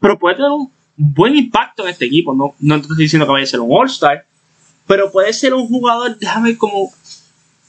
[0.00, 2.34] pero puede tener un buen impacto en este equipo.
[2.34, 4.26] No, no estoy diciendo que vaya a ser un All-Star,
[4.86, 6.92] pero puede ser un jugador, déjame ver cómo,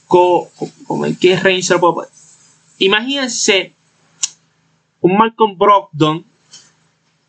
[0.06, 2.10] cómo, en qué range se lo puedo poner.
[2.78, 3.72] Imagínense
[5.00, 6.24] un Malcolm Brogdon.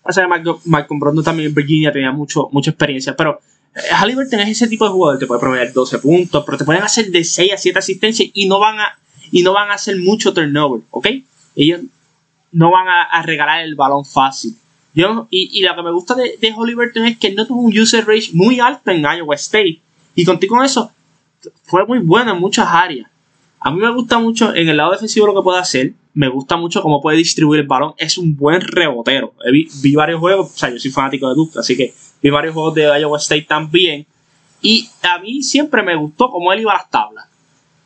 [0.04, 3.40] O sea, Malcolm, Malcolm Brogdon también en Virginia tenía mucho, mucha experiencia, pero
[3.76, 6.82] eh, Halliburton es ese tipo de jugador que puede prometer 12 puntos, pero te pueden
[6.82, 8.98] hacer de 6 a 7 asistencias y no van a,
[9.32, 11.08] y no van a hacer mucho turnover, ¿ok?
[11.56, 11.82] Ellos
[12.52, 14.58] no van a regalar el balón fácil.
[14.94, 18.06] Yo, y, lo que me gusta de, de Hollyburton es que no tuvo un user
[18.06, 19.80] rate muy alto en Iowa State.
[20.16, 20.92] Y contigo con eso,
[21.64, 23.10] fue muy bueno en muchas áreas.
[23.60, 25.94] A mí me gusta mucho en el lado defensivo lo que puede hacer.
[26.14, 27.94] Me gusta mucho cómo puede distribuir el balón.
[27.98, 29.34] Es un buen rebotero.
[29.52, 32.54] Vi, vi, varios juegos, o sea, yo soy fanático de Duke, así que vi varios
[32.54, 34.06] juegos de Iowa State también.
[34.62, 37.28] Y a mí siempre me gustó cómo él iba a las tablas.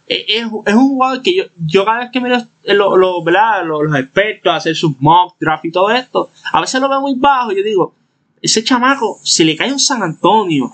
[0.08, 3.96] Eh, es, es, un jugador que yo, yo cada vez que miro lo, lo, los
[4.00, 7.64] expertos hacer sus mock draft y todo esto, a veces lo veo muy bajo yo
[7.64, 7.96] digo,
[8.42, 10.72] ese chamaco, si le cae un San Antonio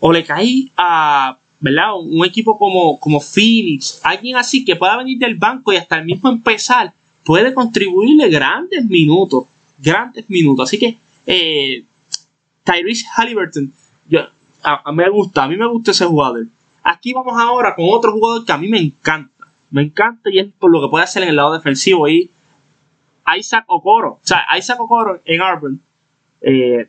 [0.00, 1.94] o le cae a ¿verdad?
[1.96, 6.04] un equipo como, como Phoenix, alguien así que pueda venir del banco y hasta el
[6.04, 6.92] mismo empezar,
[7.24, 9.44] puede contribuirle grandes minutos,
[9.78, 10.68] grandes minutos.
[10.68, 11.84] Así que eh,
[12.64, 13.72] Tyrese Halliburton,
[14.08, 14.22] yo,
[14.64, 16.48] a, a, me gusta, a mí me gusta ese jugador.
[16.82, 19.48] Aquí vamos ahora con otro jugador que a mí me encanta.
[19.70, 22.08] Me encanta y es por lo que puede hacer en el lado defensivo.
[22.08, 22.30] Y
[23.36, 24.10] Isaac Okoro.
[24.14, 25.80] O sea, Isaac Okoro en Auburn.
[26.40, 26.88] Eh,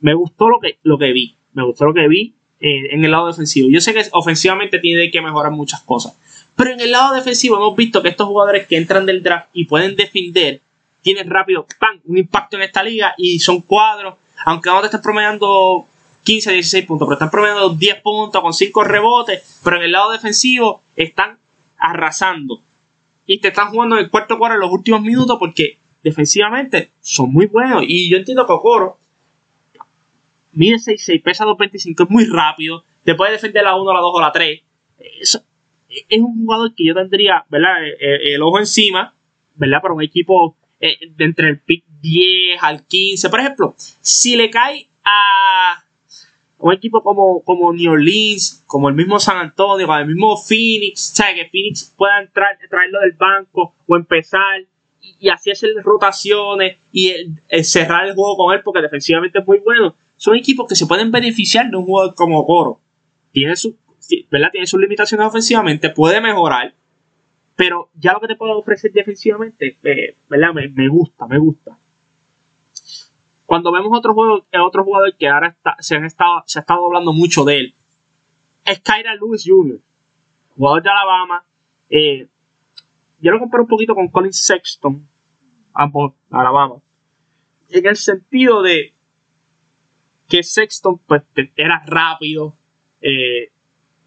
[0.00, 1.34] me gustó lo que, lo que vi.
[1.52, 3.68] Me gustó lo que vi eh, en el lado defensivo.
[3.70, 6.16] Yo sé que ofensivamente tiene que mejorar muchas cosas.
[6.56, 9.66] Pero en el lado defensivo hemos visto que estos jugadores que entran del draft y
[9.66, 10.60] pueden defender,
[11.02, 12.00] tienen rápido ¡pam!
[12.04, 14.16] un impacto en esta liga y son cuadros.
[14.44, 15.86] Aunque no te estés promediando
[16.22, 19.60] 15, 16 puntos, pero están promediando 10 puntos con 5 rebotes.
[19.64, 21.38] Pero en el lado defensivo están
[21.76, 22.62] arrasando.
[23.26, 27.32] Y te están jugando en el cuarto cuarto en los últimos minutos porque defensivamente son
[27.32, 27.84] muy buenos.
[27.86, 28.98] Y yo entiendo que Okoro
[30.52, 32.84] mide 6'6, pesa 2'25, es muy rápido.
[33.04, 34.60] Te puede defender la 1, la 2 o la 3.
[35.20, 35.42] Eso,
[35.88, 37.84] es un jugador que yo tendría, ¿verdad?
[37.84, 39.14] Eh, eh, el, ojo encima,
[39.54, 39.80] ¿verdad?
[39.80, 43.28] Para un equipo eh, de entre el pick 10 al 15.
[43.28, 45.84] Por ejemplo, si le cae a
[46.60, 51.18] un equipo como, como New Orleans, como el mismo San Antonio, como el mismo Phoenix,
[51.18, 54.62] o que Phoenix pueda entrar, traerlo del banco o empezar
[55.00, 57.12] y, así hacer rotaciones y
[57.62, 59.94] cerrar el juego con él porque defensivamente es muy bueno.
[60.16, 62.80] Son equipos que se pueden beneficiar de un jugador como Coro.
[63.32, 63.76] Tiene, su,
[64.30, 64.50] ¿verdad?
[64.52, 66.74] Tiene sus limitaciones ofensivamente, puede mejorar,
[67.60, 70.54] pero ya lo que te puedo ofrecer defensivamente, eh, ¿verdad?
[70.54, 71.78] Me, gusta, me gusta.
[73.50, 77.12] Cuando vemos otro, juego, otro jugador que ahora se, han estado, se ha estado hablando
[77.12, 77.74] mucho de él,
[78.64, 79.80] es Kyra Lewis Jr.,
[80.56, 81.44] jugador de Alabama.
[81.88, 82.28] Eh,
[83.18, 85.04] yo lo comparo un poquito con Colin Sexton,
[85.72, 86.76] ambos Alabama,
[87.70, 88.94] en el sentido de
[90.28, 91.24] que Sexton pues,
[91.56, 92.54] era rápido,
[93.00, 93.50] eh,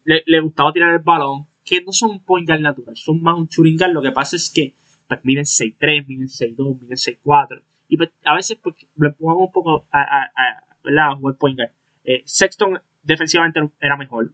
[0.06, 3.48] le, gustaba tirar el balón, que no son un point guard natural, son más un
[3.48, 4.74] shooting Lo que pasa es que
[5.06, 7.62] pues, miden 6'3, miden 6'2, miden 6'4.
[7.94, 11.60] Y pues, a veces pues, le empujamos un poco a, a, a, point.
[12.04, 14.34] Eh, Sexton defensivamente era mejor.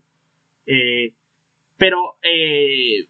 [0.64, 1.12] Eh,
[1.76, 3.06] pero, eh,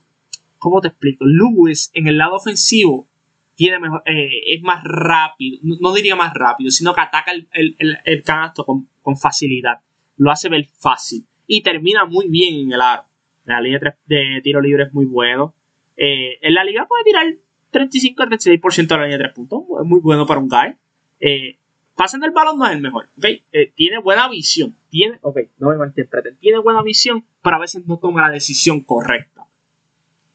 [0.59, 1.25] ¿cómo te explico?
[1.25, 3.07] Lewis en el lado ofensivo
[3.55, 8.89] tiene es más rápido, no, diría más rápido, sino que ataca el, el, canasto con,
[9.17, 9.79] facilidad.
[10.17, 11.25] Lo hace ver fácil.
[11.47, 13.05] Y termina muy bien en el aro.
[13.45, 15.55] La línea de tiro libre es muy bueno.
[15.97, 17.27] En la liga puede tirar
[17.71, 19.63] 35 36% de la línea de 3 puntos.
[19.81, 20.77] Es muy bueno para un guy.
[21.21, 21.57] Eh,
[21.95, 23.09] pasando el balón no es el mejor.
[23.17, 23.43] ¿okay?
[23.53, 24.77] Eh, tiene buena visión.
[24.89, 25.91] Tiene, ok, no me.
[26.41, 29.45] Tiene buena visión, pero a veces no toma la decisión correcta.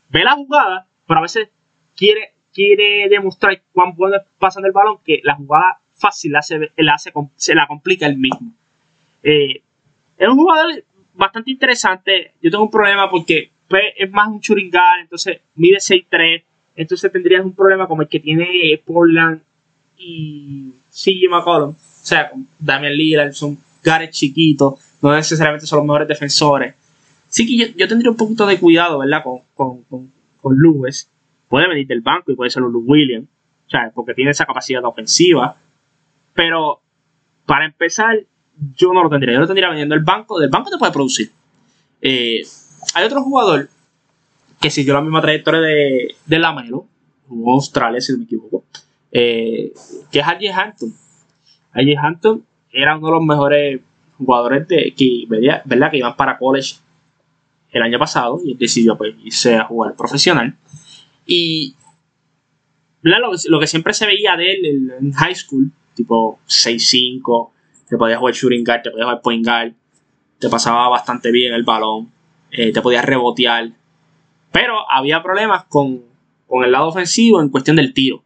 [0.10, 1.50] Ve la jugada, pero a veces
[1.95, 6.71] quiere, quiere demostrar cuán bueno es pasando el balón que la jugada fácil la hace,
[6.93, 8.54] hace, se la complica el mismo.
[9.24, 9.62] Eh,
[10.17, 12.34] es un jugador bastante interesante.
[12.41, 16.43] Yo tengo un problema porque pues, es más un churingal, entonces mide 6'3.
[16.75, 19.41] Entonces tendrías un problema como el que tiene Portland
[19.97, 21.69] y CJ McCollum.
[21.69, 21.75] O
[22.07, 26.75] sea, Damian Lillard, son gares chiquitos, no necesariamente son los mejores defensores.
[27.27, 29.23] Sí que yo, tendría un poquito de cuidado, ¿verdad?
[29.23, 30.11] Con, con, con,
[30.41, 31.09] con Lewis.
[31.47, 33.27] Puede venir del banco y puede ser un Lou Williams.
[33.67, 35.55] O sea, porque tiene esa capacidad ofensiva.
[36.33, 36.81] Pero
[37.45, 38.19] para empezar,
[38.75, 39.33] yo no lo tendría.
[39.33, 40.39] Yo lo tendría vendiendo el banco.
[40.39, 41.31] Del banco te puede producir.
[42.01, 42.41] Eh,
[42.93, 43.69] hay otro jugador
[44.60, 46.86] que siguió la misma trayectoria de, de Lamelo,
[47.28, 48.63] jugó Australia, si no me equivoco,
[49.12, 49.74] eh,
[50.12, 50.94] que es Haji Hampton.
[51.74, 53.82] Haji Hampton era uno de los mejores
[54.18, 55.91] jugadores de, que, ¿verdad?
[55.91, 56.76] que iban para college
[57.72, 60.56] el año pasado y decidió pues, irse a jugar profesional.
[61.26, 61.76] Y
[63.02, 67.50] lo, lo, que siempre se veía de él en high school, tipo 6'5,
[67.89, 69.74] te podías jugar shooting guard, te podías jugar point guard,
[70.39, 72.12] te pasaba bastante bien el balón,
[72.52, 73.72] eh, te podías rebotear.
[74.56, 76.02] Pero había problemas con,
[76.63, 78.24] el lado ofensivo en cuestión del tiro.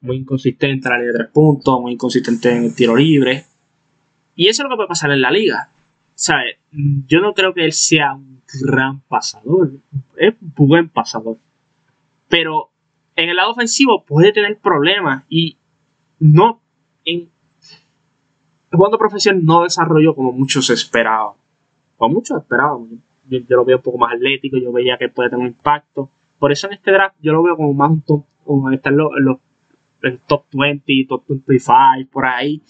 [0.00, 3.44] Muy inconsistente en la línea de tres puntos, muy inconsistente en el tiro libre.
[4.36, 5.68] Y eso es lo que puede pasar en la liga.
[6.14, 6.56] ¿Sabes?
[6.72, 9.72] Yo no creo que él sea un gran pasador.
[10.16, 11.36] Es un buen pasador.
[12.28, 12.70] Pero
[13.14, 15.24] en el lado ofensivo puede tener problemas.
[15.28, 15.58] Y
[16.20, 16.58] no
[17.04, 17.28] en,
[18.72, 21.34] jugando profesión no desarrolló como muchos esperaban.
[21.98, 23.02] O muchos esperaban.
[23.28, 26.10] Yo, lo veo un poco más atlético, yo veía que puede tener un impacto.
[26.38, 28.98] Por eso en este draft yo lo veo como más un top, como estar en
[28.98, 29.38] los,
[30.26, 32.60] top 20, top 25, por ahí.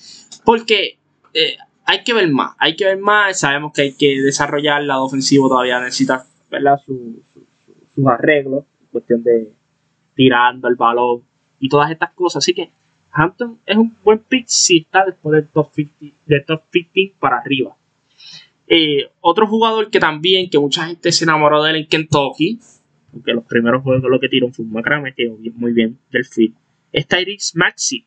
[0.44, 0.98] Porque
[1.32, 3.40] eh, hay que ver más, hay que ver más.
[3.40, 6.78] Sabemos que hay que desarrollar el lado ofensivo, todavía necesita ¿verdad?
[6.84, 7.22] Su,
[7.94, 9.52] sus arreglos, cuestión de
[10.14, 11.22] tirando el balón
[11.58, 12.44] y todas estas cosas.
[12.44, 12.70] Así que
[13.10, 17.38] Hampton es un buen pick si está después del top 15, del top 15 para
[17.38, 17.76] arriba.
[18.66, 22.60] Eh, otro jugador que también, que mucha gente se enamoró de él en Kentucky,
[23.12, 26.54] porque los primeros juegos lo que tiró fue un macrame, que muy bien del fit,
[26.92, 28.06] es Tyrese Maxi.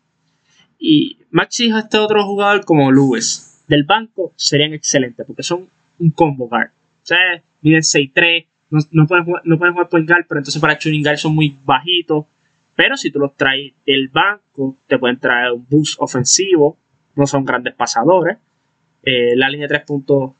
[0.79, 3.63] Y Maxi es este otro jugador como Lewis.
[3.67, 6.69] Del banco serían excelentes, porque son un combo guard.
[6.69, 10.61] O sea, miden 6'3, no, no, pueden jugar, no pueden jugar point guard, pero entonces
[10.61, 12.25] para shooting guard son muy bajitos
[12.75, 16.77] Pero si tú los traes del banco, te pueden traer un boost ofensivo.
[17.15, 18.37] No son grandes pasadores.
[19.03, 20.33] Eh, la línea de 3 puntos,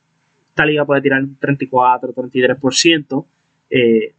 [0.58, 3.26] esta liga puede tirar un 34, 33%.
[3.70, 4.14] Eh,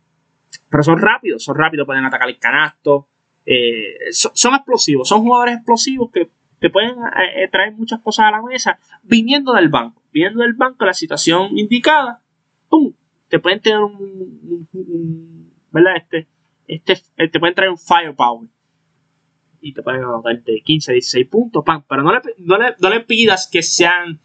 [0.69, 3.07] pero son rápidos, son rápidos, pueden atacar el canasto.
[3.45, 6.95] Eh, son, explosivos, son jugadores explosivos que te pueden
[7.51, 10.01] traer muchas cosas a la mesa viniendo del banco.
[10.11, 12.21] Viniendo del banco, la situación indicada,
[12.67, 12.93] ¡pum!
[13.29, 14.67] Te pueden tener un
[15.71, 15.97] ¿verdad?
[15.97, 16.27] Este,
[16.67, 18.49] este, eh, te pueden traer un firepower
[19.61, 22.89] y te pueden anotar de 15 16 puntos, pan, pero no le, no, le, no
[22.89, 24.19] le, pidas que sean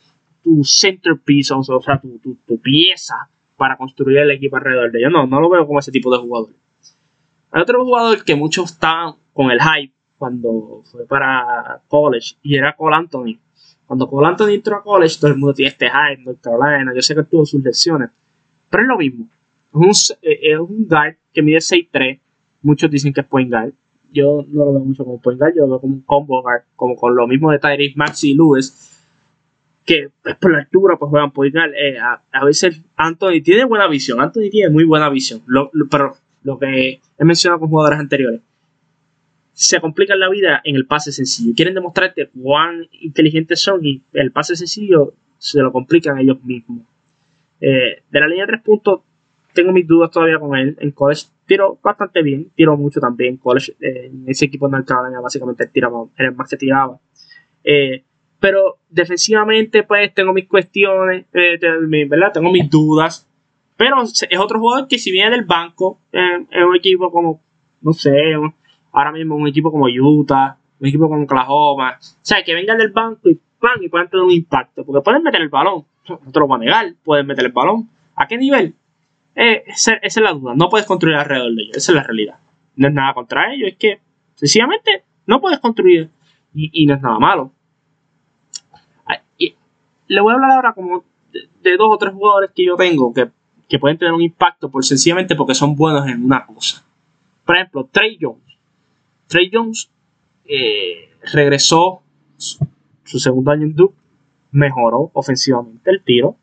[0.44, 5.10] tu centerpiece, o sea, tu, tu, pieza para construir el equipo alrededor de ellos.
[5.10, 6.50] No, no lo veo como ese tipo de jugador.
[7.50, 12.76] Hay otro jugador que muchos estaban con el hype cuando fue para college y era
[12.76, 13.38] Cole Anthony.
[13.86, 16.92] Cuando Cole Anthony entró a college, todo el mundo tiene este hype, North Carolina.
[16.94, 18.10] Yo sé que tuvo sus lecciones,
[18.68, 19.28] pero es lo mismo.
[19.72, 19.74] Es
[20.12, 22.20] un, eh, es un guard que mide 6'3
[22.62, 23.74] Muchos dicen que es point guard.
[24.10, 26.62] Yo no lo veo mucho como point guard, yo lo veo como un combo guard,
[26.76, 28.93] como con lo mismo de Tyrese Maxi y Lewis.
[29.84, 31.72] Que pues, por la altura pues juegan point guard.
[31.74, 35.42] Eh, a, veces Anthony tiene buena visión, Anthony tiene muy buena visión.
[35.90, 38.40] pero lo que he mencionado con jugadores anteriores,
[39.54, 41.52] se complican la vida en el pase sencillo.
[41.54, 46.82] Quieren demostrarte cuán inteligentes son y el pase sencillo se lo complican ellos mismos.
[47.60, 49.00] Eh, de la línea de tres puntos,
[49.52, 50.76] tengo mis dudas todavía con él.
[50.80, 53.36] En college tiro bastante bien, tiro mucho también.
[53.36, 56.98] College, eh, en ese equipo de Carolina básicamente tiraba, era el más que tiraba.
[57.62, 58.02] Eh,
[58.44, 61.58] pero defensivamente, pues tengo mis cuestiones, eh,
[62.06, 62.30] ¿verdad?
[62.30, 63.26] Tengo mis dudas.
[63.74, 67.40] Pero es otro jugador que si viene del banco, en un equipo como,
[67.80, 68.12] no sé,
[68.92, 72.90] ahora mismo un equipo como Utah, un equipo como Oklahoma, o sea, que vengan del
[72.90, 76.38] banco y plan y puedan tener un impacto, porque pueden meter el balón, no te
[76.38, 77.88] a negar, pueden meter el balón.
[78.14, 78.74] ¿A qué nivel?
[79.36, 80.52] Eh, esa, es la duda.
[80.54, 81.78] No puedes construir alrededor de ellos.
[81.78, 82.34] Esa es la realidad.
[82.76, 83.70] No es nada contra ellos.
[83.70, 84.00] Es que
[84.34, 86.10] sencillamente no puedes construir.
[86.54, 87.52] Y, no es nada malo.
[90.14, 93.30] Le voy a hablar ahora como de, dos o tres jugadores que yo tengo que,
[93.78, 96.84] pueden tener un impacto por sencillamente porque son buenos en una cosa.
[97.44, 98.44] Por ejemplo, Trey Jones.
[99.26, 99.90] Trey Jones
[100.44, 102.02] eh, regresó
[102.36, 103.96] su segundo año en Duke,
[104.52, 106.36] mejoró ofensivamente el tiro.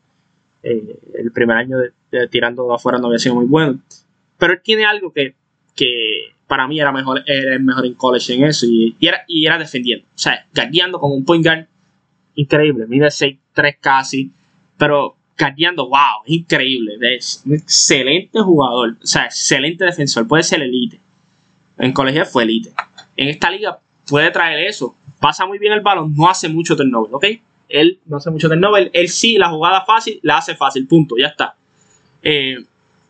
[0.62, 3.80] Eh, el primer año de, tirando de afuera no había sido muy bueno.
[4.36, 5.34] Pero él tiene algo que,
[6.46, 9.56] para mí era mejor, era el mejor en college en eso y, era, y era
[9.56, 10.04] defendiendo.
[10.14, 11.66] O sea, guardiando como un point guard
[12.34, 12.86] increíble.
[12.86, 14.30] Mide 6'3 casi,
[14.76, 16.96] pero guardiando, wow, increíble.
[17.16, 18.96] Es un excelente jugador.
[19.02, 20.26] O sea, excelente defensor.
[20.26, 21.00] Puede ser elite.
[21.78, 22.72] En colegio fue elite.
[23.16, 24.94] En esta liga puede traer eso.
[25.20, 27.24] Pasa muy bien el balón, no hace mucho turnover, ¿ok?
[27.68, 28.90] Él no hace mucho turnover.
[28.92, 31.54] Él sí, la jugada fácil, la hace fácil, punto, ya está.
[32.22, 32.56] Eh,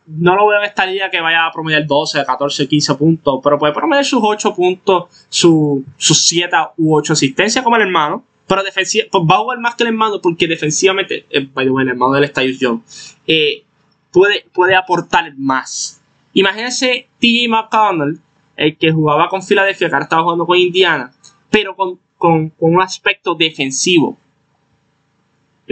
[0.07, 3.59] no lo veo en esta liga que vaya a promediar 12, 14, 15 puntos, pero
[3.59, 8.25] puede promediar sus 8 puntos, sus 7 u 8 asistencias como el hermano.
[8.47, 12.13] Pero defensiva, pues va a jugar más que el hermano porque defensivamente, eh, el hermano
[12.13, 12.81] del Styles Young,
[13.27, 13.65] eh,
[14.11, 16.03] puede, puede aportar más.
[16.35, 18.19] Imagínense TJ McConnell,
[18.57, 21.13] el que jugaba con Filadelfia, que ahora estaba jugando con Indiana,
[21.51, 24.19] pero con, con un aspecto defensivo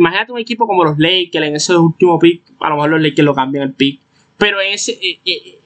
[0.01, 3.25] imagínate un equipo como los Lakers en ese último pick, a lo mejor los Lakers
[3.25, 4.01] lo cambian el pick,
[4.39, 5.59] pero en ese, eh, eh,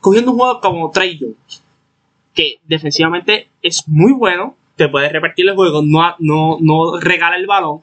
[0.00, 1.62] cogiendo un jugador como Trey Jones,
[2.34, 7.46] que defensivamente es muy bueno, te puede repartir el juego, no, no, no regala el
[7.46, 7.82] balón,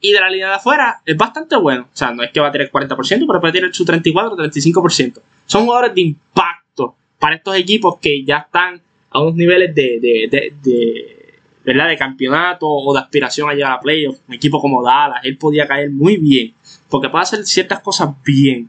[0.00, 1.84] y de la línea de afuera es bastante bueno.
[1.84, 4.36] O sea, no es que va a tener 40%, pero puede tener su 34 o
[4.36, 5.20] 35%.
[5.46, 11.24] Son jugadores de impacto para estos equipos que ya están a unos niveles de, de
[11.64, 11.88] ¿verdad?
[11.88, 14.20] de campeonato o de aspiración a llegar a playoffs.
[14.28, 16.54] Un equipo como Dallas, él podía caer muy bien,
[16.90, 18.68] porque puede hacer ciertas cosas bien.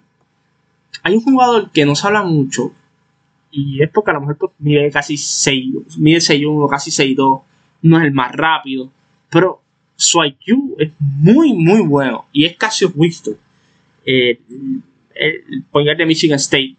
[1.04, 2.72] Hay un jugador que no se habla mucho,
[3.56, 7.42] y es porque a lo mejor pues, mide casi 6, mide 6'1, casi 6'2,
[7.84, 8.92] no es el más rápido,
[9.30, 9.62] pero
[9.96, 13.38] su IQ es muy, muy bueno, y es Cassius Winston,
[14.06, 14.40] eh,
[15.16, 16.76] el point de Michigan State.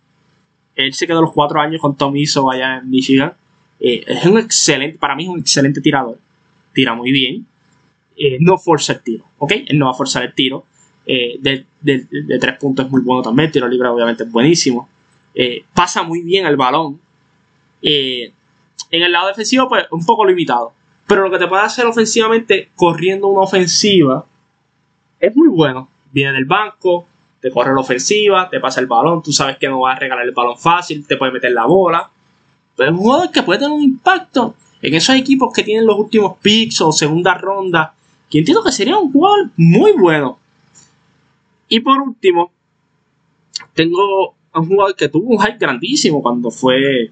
[0.75, 3.33] Él se quedó los 4 años con Tom Izzo allá en Michigan
[3.81, 6.19] eh, es un excelente, para mí es un excelente tirador.
[6.73, 7.47] Tira muy bien.
[8.17, 9.53] Eh, no forza el tiro, ¿ok?
[9.67, 10.65] Él no va a forzar el tiro.
[11.05, 11.67] Eh, de,
[12.41, 13.51] tres puntos es muy bueno también.
[13.51, 14.89] Tiro libre, obviamente, es buenísimo.
[15.75, 17.01] Pasa muy bien el balón.
[17.83, 18.33] en
[18.91, 20.73] el lado defensivo, pues un poco limitado.
[21.07, 24.27] Pero lo que te puede hacer ofensivamente corriendo una ofensiva
[25.21, 25.89] es muy bueno.
[26.13, 27.07] Viene del banco,
[27.41, 30.25] te corre la ofensiva, te pasa el balón, tú sabes que no va a regalar
[30.25, 32.11] el balón fácil, te puede meter la bola.
[32.77, 35.99] Pero es un jugador que puede tener un impacto en esos equipos que tienen los
[35.99, 37.95] últimos picks o segunda ronda.
[38.29, 40.39] Que entiendo que sería un jugador muy bueno.
[41.69, 42.51] Y por último,
[43.75, 47.11] tengo un jugador que tuvo un hype grandísimo cuando fue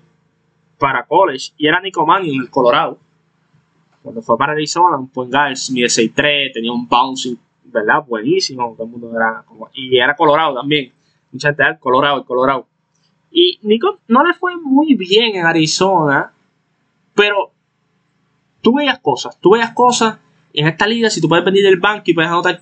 [0.79, 2.99] para college y era Nico Mannion, el Colorado.
[4.03, 8.05] Cuando fue para Arizona, un point guard, mide 6'3, tenía un bouncing, ¿verdad?
[8.07, 10.93] Buenísimo, todo el mundo era como, y era Colorado también.
[11.33, 12.67] Mucha gente era Colorado, el Colorado.
[13.31, 16.33] Y Nico no le fue muy bien en Arizona,
[17.15, 17.51] pero
[18.61, 20.19] tú veías cosas, tú veías cosas
[20.53, 22.61] en esta liga, si tú puedes venir del banco y puedes anotar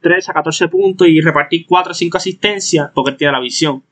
[0.00, 3.82] 3 a 14 puntos y repartir 4 o 5 asistencias, porque tiene la visión,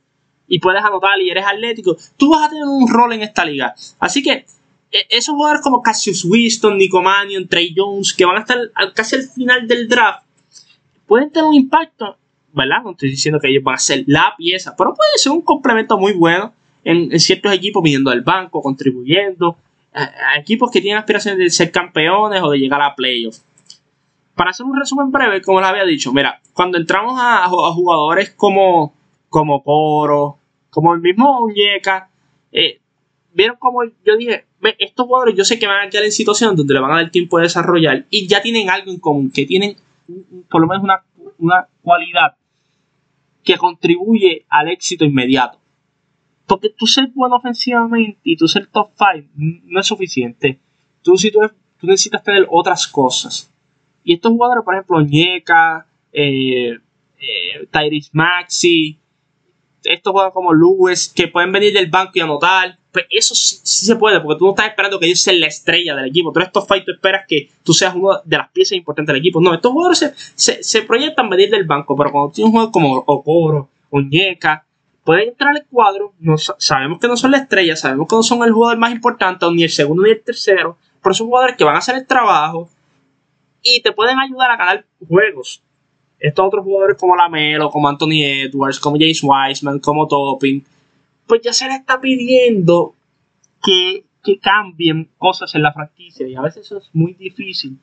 [0.48, 3.74] y puedes anotar y eres atlético, tú vas a tener un rol en esta liga.
[4.00, 4.46] Así que
[4.90, 8.58] e, esos jugadores como Cassius Winston, Nico Mannion, Trey Jones, que van a estar
[8.94, 10.24] casi al final del draft,
[11.06, 12.16] pueden tener un impacto,
[12.52, 12.82] ¿verdad?
[12.82, 15.98] No estoy diciendo que ellos van a ser la pieza, pero puede ser un complemento
[15.98, 16.52] muy bueno
[16.84, 19.56] en, ciertos equipos, viniendo del banco, contribuyendo,
[19.92, 23.44] a, equipos que tienen aspiraciones de ser campeones o de llegar a playoffs.
[24.34, 28.94] Para hacer un resumen breve, como les había dicho, mira, cuando entramos a, jugadores como,
[29.28, 29.62] como
[30.78, 32.08] como el mismo Muñeca,
[32.52, 32.78] eh,
[33.32, 34.44] vieron como yo dije,
[34.78, 37.10] estos jugadores yo sé que van a quedar en situaciones donde le van a dar
[37.10, 39.76] tiempo de desarrollar y ya tienen algo en común, que tienen
[40.48, 41.02] por lo menos una,
[41.38, 42.36] una cualidad
[43.42, 45.58] que contribuye al éxito inmediato.
[46.46, 50.60] Porque tú ser bueno ofensivamente y tú ser top 5 no es suficiente.
[51.02, 51.40] Tú, si tú,
[51.82, 53.50] necesitas tener otras cosas.
[54.04, 56.78] Y estos jugadores, por ejemplo, Ñeca, eh,
[57.18, 58.96] eh, Tyrese Maxi,
[59.84, 63.96] estos jugadores como Lewis, que pueden venir del banco y anotar, pues eso sí, se
[63.96, 66.32] puede, porque tú no estás esperando que ellos sean la estrella del equipo.
[66.32, 69.40] Tú estos fight, tú esperas que tú seas una de las piezas importantes del equipo.
[69.40, 73.68] No, estos jugadores se, proyectan venir del banco, pero cuando tienes un juego como Okoro,
[73.90, 74.64] Oñeca,
[75.04, 76.12] pueden entrar al cuadro.
[76.58, 79.62] Sabemos que no son la estrella, sabemos que no son el jugador más importante, ni
[79.62, 82.68] el segundo ni el tercero, pero son jugadores que van a hacer el trabajo
[83.62, 85.62] y te pueden ayudar a ganar juegos
[86.18, 90.64] estos otros jugadores como Lamelo, como Anthony Edwards, como James Wiseman, como Topping,
[91.26, 92.94] pues ya se les está pidiendo
[93.62, 97.78] que, que cambien cosas en la franquicia y a veces eso es muy difícil.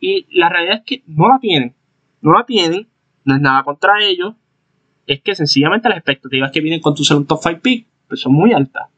[0.00, 1.74] Y la realidad es que no la tienen,
[2.20, 2.88] no la tienen,
[3.24, 4.34] no es nada contra ellos,
[5.06, 8.20] es que sencillamente las expectativas que vienen con tu ser un top 5 pick pues
[8.20, 8.88] son muy altas.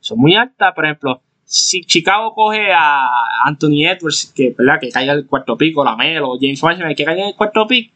[0.00, 3.06] Son muy altas, por ejemplo, si Chicago coge a
[3.44, 4.80] Anthony Edwards, que, ¿verdad?
[4.80, 7.66] que caiga el cuarto pick, o Lamelo, o James Wiseman, que caiga en el cuarto
[7.66, 7.92] pick,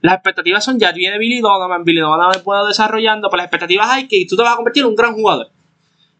[0.00, 4.06] las expectativas son ya viene Billy Donovan, Billy Donovan puede desarrollando, pero las expectativas hay
[4.06, 5.48] que tú te vas a convertir en un gran jugador.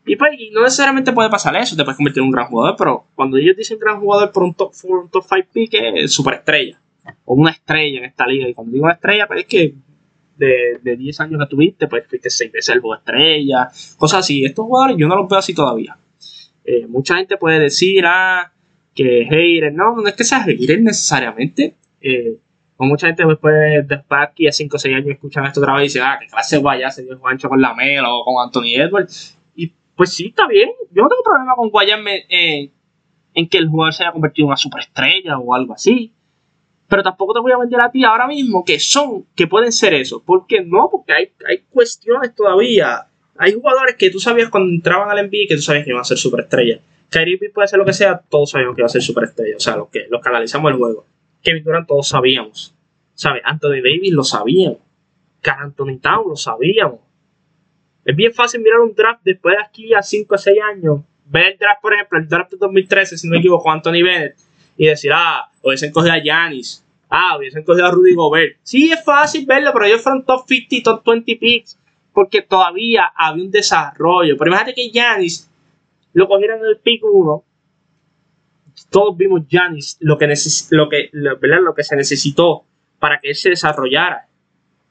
[0.05, 3.05] Y pues no necesariamente puede pasar eso, te puedes convertir en un gran jugador, pero
[3.14, 6.81] cuando ellos dicen gran jugador por un top 4, un top 5 pick es superestrella.
[7.24, 8.49] O una estrella en esta liga.
[8.49, 9.74] Y cuando digo estrella, pues es que
[10.37, 13.68] de, de 10 años que tuviste, pues fuiste 6 veces el estrella,
[13.99, 14.45] cosas así.
[14.45, 15.97] Estos jugadores yo no los veo así todavía.
[16.64, 18.53] Eh, mucha gente puede decir, ah,
[18.95, 21.74] que hater, no, no es que sea hater necesariamente.
[22.01, 22.39] Eh,
[22.81, 25.83] o mucha gente después, después aquí a 5 o 6 años escuchan esto otra vez
[25.83, 28.76] y dicen, ah, qué clase vaya se dio Juancho con la Melo o con Anthony
[28.76, 29.37] Edwards.
[29.57, 30.70] Y pues sí, está bien.
[30.93, 32.70] Yo no tengo problema con guayarme eh,
[33.35, 36.12] en que el jugador se haya convertido en una superestrella o algo así.
[36.87, 39.95] Pero tampoco te voy a vender a ti ahora mismo que son, que pueden ser
[39.95, 40.22] eso.
[40.22, 40.89] ¿Por qué no?
[40.89, 43.09] Porque hay, hay cuestiones todavía.
[43.39, 46.05] Hay jugadores que tú sabías cuando entraban al NBA que tú sabías que iban a
[46.05, 46.79] ser superestrellas.
[47.11, 49.57] Kyrie puede ser lo que sea, todos sabíamos que iba a ser superestrella.
[49.57, 51.05] O sea, los que, los que analizamos el juego.
[51.43, 52.74] Kevin Durant todos sabíamos.
[53.14, 53.43] ¿Sabes?
[53.45, 54.78] Anthony Davis lo sabíamos.
[55.41, 57.01] Carl Anthony Town lo sabíamos.
[58.05, 61.01] Es bien fácil mirar un draft después de aquí a 5 o 6 años.
[61.26, 64.36] Ver el draft, por ejemplo, el draft de 2013, si no me equivoco, Anthony Bennett.
[64.76, 66.84] Y decir, ah, hubiesen cogido a Giannis.
[67.11, 68.57] Ah, hubiesen cogido a Rudy Gobert.
[68.62, 71.78] Sí, es fácil verlo, pero ellos fueron top 50, top 20 picks.
[72.12, 74.36] Porque todavía había un desarrollo.
[74.39, 75.51] Pero imagínate que Giannis
[76.12, 77.45] lo cogieran en el pick 1
[78.91, 80.26] todos vimos Janis, lo que,
[80.70, 82.64] lo, que, lo, que se necesitó
[82.99, 84.26] para que él se desarrollara.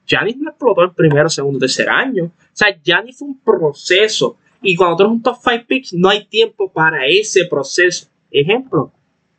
[0.08, 2.26] Janis no explotó el primero, segundo, tercer año.
[2.26, 4.38] O sea, Janis fue un proceso.
[4.62, 8.08] Y cuando tú eres un top 5 picks, no hay tiempo para ese proceso.
[8.32, 8.92] Ejemplo,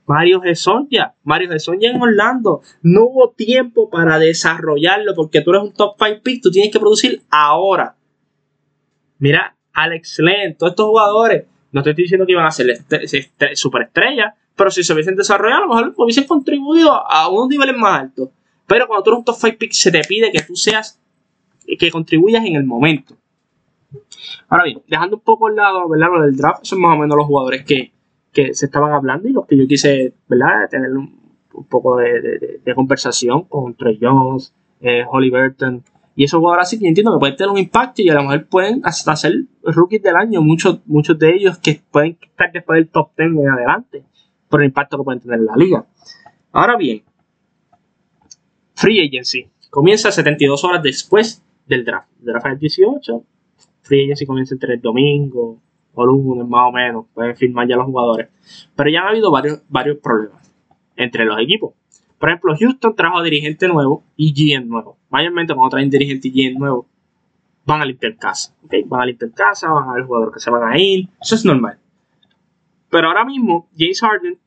[0.07, 1.15] Mario Gesonja.
[1.25, 2.63] Mario Gesonja en Orlando.
[2.83, 6.43] No hubo tiempo para desarrollarlo porque tú eres un top 5 pick.
[6.43, 7.97] Tú tienes que producir ahora.
[9.19, 12.67] Mira, Alex Len, todos estos jugadores no estoy diciendo que iban a ser
[13.55, 18.01] superestrellas, pero si se hubiesen desarrollado, a lo mejor hubiesen contribuido a unos niveles más
[18.01, 18.31] altos.
[18.67, 21.01] Pero cuando tú eres un top 5 pick, se te pide que tú seas,
[21.79, 23.17] que contribuyas en el momento.
[24.49, 26.09] Ahora bien, dejando un poco al lado, ¿verdad?
[26.13, 27.93] Lo del draft, son más o menos los jugadores que,
[28.53, 30.69] se estaban hablando y los que yo quise, ¿verdad?
[30.71, 31.19] Tener un,
[31.69, 35.83] poco de, conversación con Trey Jones, eh, Holly Burton,
[36.19, 38.49] y esos jugadores sí que entiendo que pueden tener un impacto y a lo mejor
[38.49, 42.89] pueden hasta ser rookies del año, muchos, muchos de ellos que pueden estar después del
[42.89, 44.03] top 10 en adelante,
[44.49, 45.87] por el impacto que pueden tener en la liga.
[46.51, 47.05] Ahora bien,
[48.75, 52.09] Free Agency comienza 72 horas después del draft.
[52.19, 53.25] El draft es el 18,
[53.83, 55.61] Free Agency comienza entre el domingo
[55.95, 58.29] o lunes más o menos, pueden firmar ya los jugadores.
[58.75, 60.53] Pero ya han habido varios, varios problemas
[60.97, 61.75] entre los equipos.
[62.19, 64.98] Por ejemplo, Houston trajo a dirigente nuevo y GM nuevo.
[65.11, 66.87] Mayormente cuando traen dirigente y GM nuevo,
[67.65, 68.55] van a limpiar casa.
[68.65, 68.83] ¿okay?
[68.85, 71.09] Van a limpiar casa, van a ver jugadores que se van a ir.
[71.21, 71.79] Eso es normal.
[72.91, 74.39] Pero ahora mismo, James Harden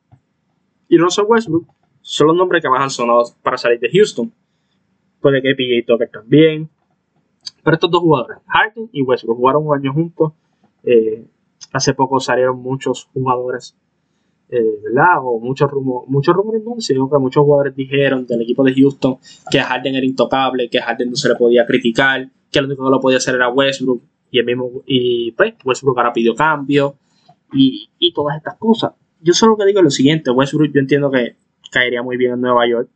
[0.88, 1.68] y Russell Westbrook
[2.01, 4.34] son los nombres que más han sonado para salir de Houston.
[5.20, 6.70] Puede que PJ Tucker también.
[7.64, 10.34] Pero estos dos jugadores, Harden y Westbrook, jugaron un año juntos.
[10.84, 11.26] Eh,
[11.72, 13.78] hace poco salieron muchos jugadores,
[14.52, 15.20] eh, ¿verdad?
[15.24, 19.18] O muchos rumores, muchos rumores no, sino que muchos jugadores dijeron del equipo de Houston
[19.49, 22.91] que Harden era intocable, que Harden no se le podía criticar, que lo único que
[22.91, 24.02] lo podía hacer era Westbrook.
[24.30, 26.95] Y el mismo, y pues Westbrook ahora pidió cambio
[27.54, 28.91] y, y todas estas cosas.
[29.22, 31.36] Yo solo que digo lo siguiente, Westbrook yo entiendo que
[31.72, 32.89] caería muy bien en Nueva York.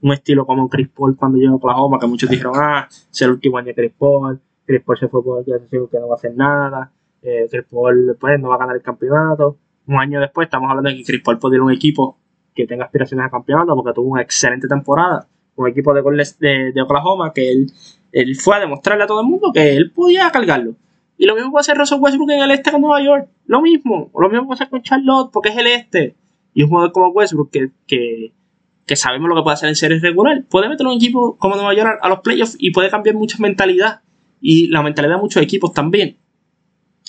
[0.00, 3.30] Un estilo como Chris Paul cuando llegó a Oklahoma, que muchos dijeron, ah, es el
[3.30, 6.34] último año de Chris Paul, Chris Paul se fue por que no va a hacer
[6.34, 9.58] nada, eh, Chris Paul pues, no va a ganar el campeonato.
[9.86, 12.16] Un año después estamos hablando de que Chris Paul puede un equipo
[12.54, 15.26] que tenga aspiraciones a campeonato porque tuvo una excelente temporada.
[15.56, 16.02] Un equipo de,
[16.38, 17.66] de, de Oklahoma que él,
[18.12, 20.74] él fue a demostrarle a todo el mundo que él podía cargarlo.
[21.22, 23.28] Y lo mismo puede hacer Russell Westbrook en el este con Nueva York.
[23.46, 24.10] Lo mismo.
[24.18, 26.16] Lo mismo puede hacer con Charlotte porque es el este.
[26.54, 30.44] Y un jugador como Westbrook que, que, sabemos lo que puede hacer en series regular,
[30.50, 34.00] puede meter un equipo como Nueva York a, los playoffs y puede cambiar mucha mentalidad.
[34.40, 36.16] Y la mentalidad de muchos equipos también.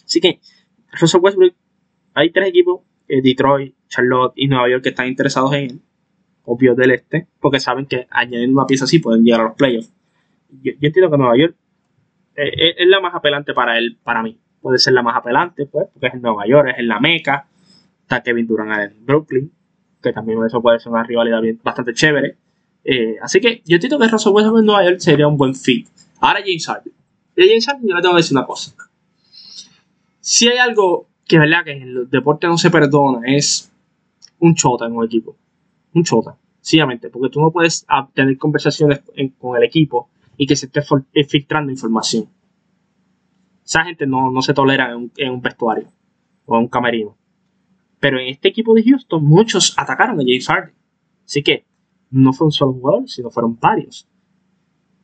[0.05, 0.39] Así que,
[0.91, 1.55] Russell Westbrook,
[2.13, 5.81] hay tres equipos, eh, Detroit, Charlotte y Nueva York, que están interesados en él,
[6.45, 9.91] obvio del este, porque saben que añadiendo una pieza así pueden llegar a los playoffs.
[10.61, 11.55] Yo, yo entiendo que Nueva York
[12.35, 14.39] eh, es la más apelante para él, para mí.
[14.61, 17.47] Puede ser la más apelante, pues, porque es en Nueva York, es en la Meca.
[18.01, 19.51] Está Kevin Durant en Brooklyn,
[20.01, 22.37] que también eso puede ser una rivalidad bastante chévere.
[22.83, 25.87] Eh, así que yo entiendo que Russell Westbrook en Nueva York sería un buen fit.
[26.19, 26.93] Ahora James Harden.
[27.35, 28.73] De James Harden yo le tengo que decir una cosa.
[30.19, 33.73] Si hay algo que verdad que en los deportes no se perdona es
[34.37, 35.35] un chota en un equipo.
[35.95, 39.01] Un chota, sencillamente, porque tú no puedes tener conversaciones
[39.39, 40.81] con el equipo y que se esté
[41.15, 42.29] eh, filtrando información.
[43.65, 45.87] Esa gente no, se tolera en un, vestuario
[46.45, 47.17] o en un camerino.
[47.99, 50.75] Pero en este equipo de Houston muchos atacaron a James Harden.
[51.25, 51.65] Así que
[52.11, 54.07] no fue un solo jugador, sino fueron varios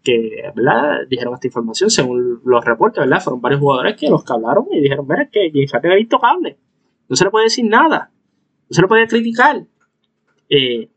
[0.04, 1.08] que ¿verdad?
[1.10, 3.22] dijeron esta información según los reportes, ¿verdad?
[3.22, 6.58] Fueron varios jugadores que los que hablaron y dijeron, mira, que James Harden era intocable.
[7.08, 8.12] No se le puede decir nada.
[8.70, 9.64] No se le puede criticar.
[10.50, 10.90] Eh,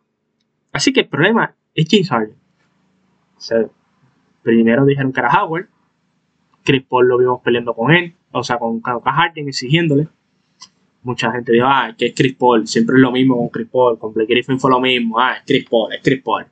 [0.73, 2.37] así que el problema es James Harden.
[4.43, 5.69] Primero dijeron que era Howard.
[6.65, 10.07] Chris Paul lo vimos peleando con él, o sea, con Harden exigiéndole.
[11.03, 13.99] Mucha gente dijo, ah, que es Chris Paul, siempre es lo mismo con Chris Paul,
[13.99, 16.47] con Blake Griffin fue lo mismo, ah, es Chris Paul, es Chris Paul.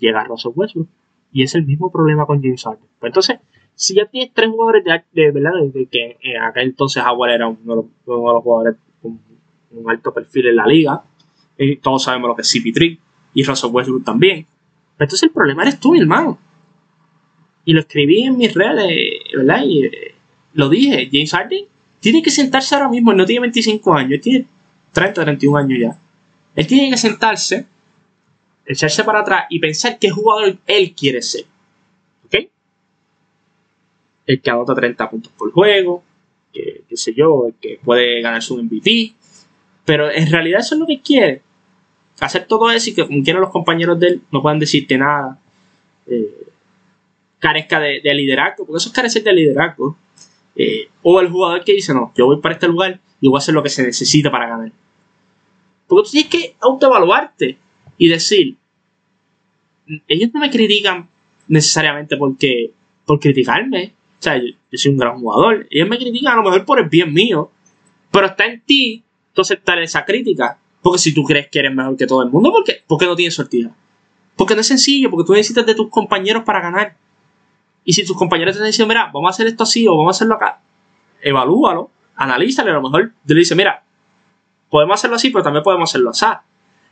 [0.00, 0.88] Llega Russell Westbrook
[1.34, 2.86] y es el mismo problema con James Harden.
[2.98, 3.40] Pues entonces,
[3.74, 5.52] si ya tienes tres jugadores de, verdad,
[5.90, 9.20] que en aquel entonces Howard era uno de, los, jugadores con
[9.72, 11.02] un alto perfil en la liga,
[11.58, 12.98] y todos sabemos lo que es CP3
[13.34, 14.46] y Russell Westbrook también.
[14.96, 16.38] Pero entonces el problema eres tú, mi hermano
[17.64, 19.62] y lo escribí en mis redes, ¿verdad?
[19.64, 20.14] Y eh,
[20.52, 21.64] lo dije, James Harden
[22.00, 24.46] tiene que sentarse ahora mismo, él no tiene 25 años, él tiene
[24.92, 25.98] 30, 31 años ya.
[26.54, 27.66] Él tiene que sentarse,
[28.66, 31.44] echarse para atrás y pensar qué jugador él quiere ser.
[32.24, 32.48] ¿Ok?
[34.26, 36.02] El que anota 30 puntos por juego,
[36.52, 39.14] que, qué sé yo, el que puede ganar su MVP.
[39.84, 41.42] Pero en realidad eso es lo que quiere.
[42.20, 45.38] Hacer todo eso y que como quieran los compañeros de él no puedan decirte nada.
[46.06, 46.46] Eh,
[47.38, 49.96] carezca de, liderazgo, porque eso es carecer de liderazgo.
[50.56, 53.38] Eh, o el jugador que dice, no, yo voy para este lugar y voy a
[53.38, 54.72] hacer lo que se necesita para ganar.
[55.86, 57.58] Porque tú tienes que autoevaluarte
[57.98, 58.56] y decir,
[60.08, 61.08] ellos no me critican
[61.48, 62.72] necesariamente porque
[63.04, 63.94] por criticarme.
[64.18, 65.66] O sea, yo, soy un gran jugador.
[65.70, 67.50] Ellos me critican a lo mejor por el bien mío.
[68.10, 70.58] Pero está en ti tú aceptar esa crítica.
[70.80, 73.06] Porque si tú crees que eres mejor que todo el mundo, ¿por qué, ¿Por qué
[73.06, 73.70] no tienes sortija?
[74.36, 76.96] Porque no es sencillo, porque tú necesitas de tus compañeros para ganar.
[77.84, 80.16] Y si tus compañeros te dicen, mira, vamos a hacer esto así o vamos a
[80.16, 80.60] hacerlo acá,
[81.20, 83.84] evalúalo, analízalo, a lo mejor te le dice, mira,
[84.70, 86.26] podemos hacerlo así, pero también podemos hacerlo así.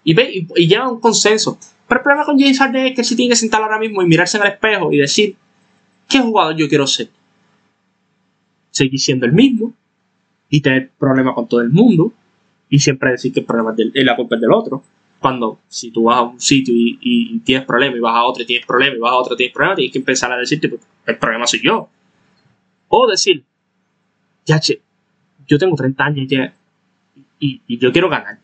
[0.04, 1.58] Y, ve, y, llega a un consenso.
[1.88, 4.06] Pero el problema con James Harden es que si tiene que sentar ahora mismo y
[4.06, 5.36] mirarse en el espejo y decir,
[6.08, 7.08] ¿qué jugador yo quiero ser?
[8.70, 9.72] Seguir siendo el mismo
[10.48, 12.12] y tener problemas con todo el mundo
[12.68, 14.82] y siempre decir que el problema es, de, la culpa del otro
[15.22, 18.46] cuando si tú vas a un sitio y, tienes problemas y vas a otro y
[18.46, 20.82] tienes problemas y vas a otro y tienes problemas, tienes que empezar a decirte, pues,
[21.06, 21.88] el problema soy yo.
[22.88, 23.44] O decir,
[24.44, 24.82] ya, che,
[25.46, 26.52] yo tengo 30 años ya
[27.38, 28.38] y, y, yo quiero ganar.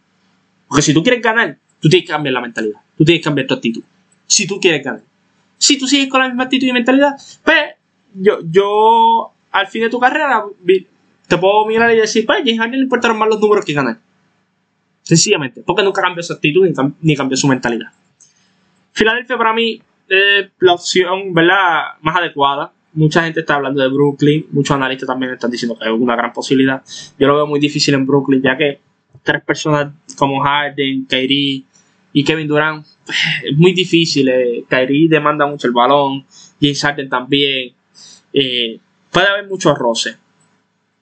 [0.69, 2.81] Porque si tú quieres ganar, tú tienes que cambiar la mentalidad.
[2.97, 3.83] Tú tienes que cambiar tu actitud.
[4.27, 5.03] Si tú quieres ganar.
[5.57, 7.59] Si tú sigues con la misma actitud y mentalidad, pues
[8.15, 10.45] yo, yo al fin de tu carrera
[11.27, 13.99] te puedo mirar y decir, pues, James Harden le importaron más los números que ganar.
[15.03, 16.67] Sencillamente, porque nunca cambió su actitud
[17.01, 17.89] ni, cambió su mentalidad.
[18.93, 21.97] Filadelfia para mí es la opción, ¿verdad?
[22.01, 22.73] Más adecuada.
[22.93, 26.33] Mucha gente está hablando de Brooklyn, muchos analistas también están diciendo que es una gran
[26.33, 26.83] posibilidad.
[27.19, 28.81] Yo lo veo muy difícil en Brooklyn, ya que
[29.23, 31.65] tres personas como Harden, Kyrie
[32.13, 32.87] y Kevin Durant,
[33.45, 34.29] es muy difícil.
[34.29, 34.65] Eh.
[34.69, 36.25] Kyrie demanda mucho el balón,
[36.61, 37.73] James Harden también.
[38.33, 38.79] Eh,
[39.11, 40.19] puede haber muchos roces.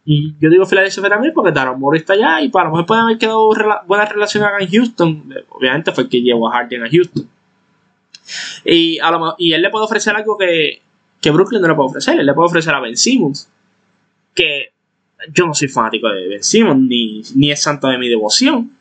[0.09, 3.01] Y yo digo Filadelfia también porque Daron Morris está allá y para lo mejor puede
[3.01, 3.53] haber quedado
[3.87, 5.35] buenas relaciones acá en Houston.
[5.49, 7.29] Obviamente fue el que llevó a Harden a Houston.
[8.65, 10.81] Y, a lo, y él le puede ofrecer algo que,
[11.21, 12.21] que Brooklyn no le puede ofrecer.
[12.21, 13.51] Él le puede ofrecer a Ben Simmons.
[14.33, 14.71] Que
[15.33, 18.76] yo no soy fanático de Ben Simmons, ni, ni es santo de mi devoción.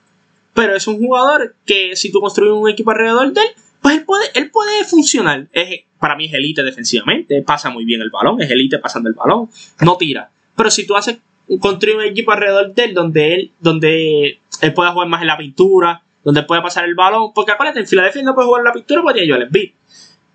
[0.55, 3.47] Pero es un jugador que si tú construyes un equipo alrededor de él,
[3.81, 5.47] pues él puede, él puede funcionar.
[5.51, 9.15] Es, para mí es elite defensivamente, pasa muy bien el balón, es elite pasando el
[9.15, 9.49] balón,
[9.81, 10.31] no tira.
[10.55, 11.19] Pero si tú haces
[11.59, 15.37] construir un equipo alrededor de él donde él, donde él pueda jugar más en la
[15.37, 18.73] pintura, donde pueda pasar el balón, porque acuérdate, en Filadelfia no puede jugar en la
[18.73, 19.73] pintura porque yo el beat.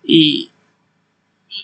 [0.05, 0.51] Y,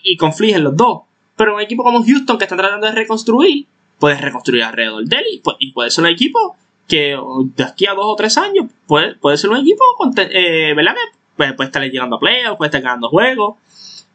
[0.03, 1.03] y, confligen los dos.
[1.35, 3.67] Pero un equipo como Houston que está tratando de reconstruir,
[3.99, 5.25] puedes reconstruir alrededor de él
[5.59, 6.57] y, puede ser un equipo
[6.87, 7.17] que
[7.55, 9.83] de aquí a dos o tres años puede, puede ser un equipo
[10.17, 10.95] eh, ¿verdad?
[11.35, 13.55] puede, puede estar llegando a playoffs, puede estar ganando juegos.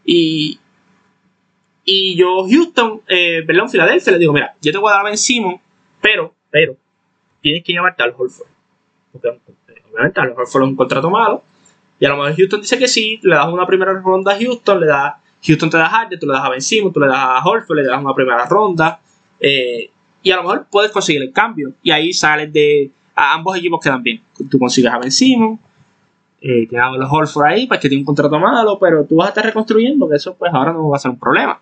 [0.05, 0.59] Y,
[1.85, 5.05] y yo, Houston, eh, perdón, Filadelfia, le digo, mira, yo te voy a dar a
[5.05, 5.61] Ben Simon,
[6.01, 6.77] pero, pero,
[7.41, 8.49] tienes que llevarte al Holford.
[9.13, 9.29] Porque
[9.93, 11.43] obviamente al Holford es un contrato malo.
[12.01, 14.81] Y a lo mejor Houston dice que sí, le das una primera ronda a Houston,
[14.81, 15.15] le das,
[15.47, 17.77] Houston te da Harden, tú le das a Ben Simon, tú le das a Holford,
[17.77, 19.01] le das una primera ronda.
[19.39, 19.92] Eh,
[20.23, 21.73] y a lo mejor puedes conseguir el cambio.
[21.83, 22.91] Y ahí sales de.
[23.15, 24.23] A ambos equipos quedan bien.
[24.51, 25.61] Tú consigues a Ben Simon,
[26.41, 29.27] eh, te hago los Holford ahí, pues que tiene un contrato malo, pero tú vas
[29.27, 31.61] a estar reconstruyendo, que eso pues ahora no va a ser un problema.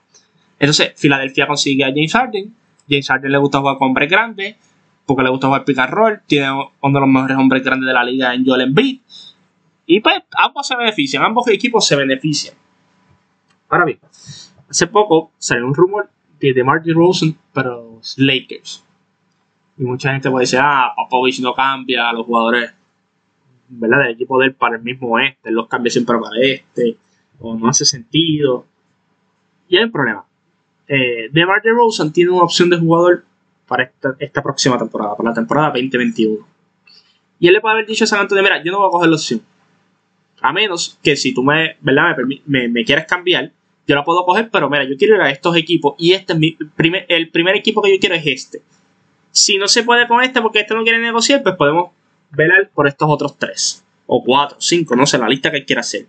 [0.59, 2.55] Entonces, Filadelfia consigue a James Harden.
[2.89, 4.57] James Harden le gusta jugar con hombres grandes,
[5.05, 6.21] porque le gusta jugar pick and roll.
[6.27, 9.01] Tiene uno de los mejores hombres grandes de la liga en Joel Embiid.
[9.87, 12.55] Y pues, ambos se benefician, ambos equipos se benefician.
[13.69, 13.99] Ahora bien,
[14.69, 16.09] hace poco salió un rumor
[16.41, 18.85] de DeMar Rosen para los Lakers.
[19.79, 22.73] Y mucha gente puede decir, ah, Popovich no cambia a los jugadores
[23.69, 23.99] ¿verdad?
[24.05, 26.97] del equipo de para el mismo este, los cambia siempre para este,
[27.39, 28.67] o no hace sentido.
[29.69, 30.25] Y hay un problema
[30.93, 33.25] eh, DeMar DeRozan tiene una opción de jugador
[33.69, 36.45] para esta, próxima temporada, para la temporada 2021.
[37.39, 39.09] Y él le puede haber dicho a San Antonio, mira, yo no voy a coger
[39.09, 39.41] la opción.
[40.43, 42.17] A menos que si tú me, ¿verdad?
[42.45, 43.53] me, quieres cambiar,
[43.91, 46.39] yo la puedo coger, pero mira, yo quiero ir a estos equipos y este es
[46.39, 46.57] mi
[47.09, 48.63] el primer equipo que yo quiero es este.
[49.33, 51.91] Si no se puede con este porque este no quiere negociar, pues podemos
[52.31, 55.81] velar por estos otros tres, o cuatro, cinco, no sé, la lista que él quiera
[55.81, 56.07] hacer.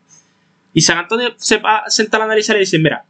[0.73, 3.05] Y San Antonio se va a sentar a analizar y decir, mira,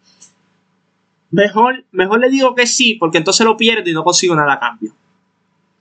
[1.32, 4.60] Mejor, mejor le digo que sí, porque entonces lo pierdo y no consigo nada a
[4.60, 4.94] cambio.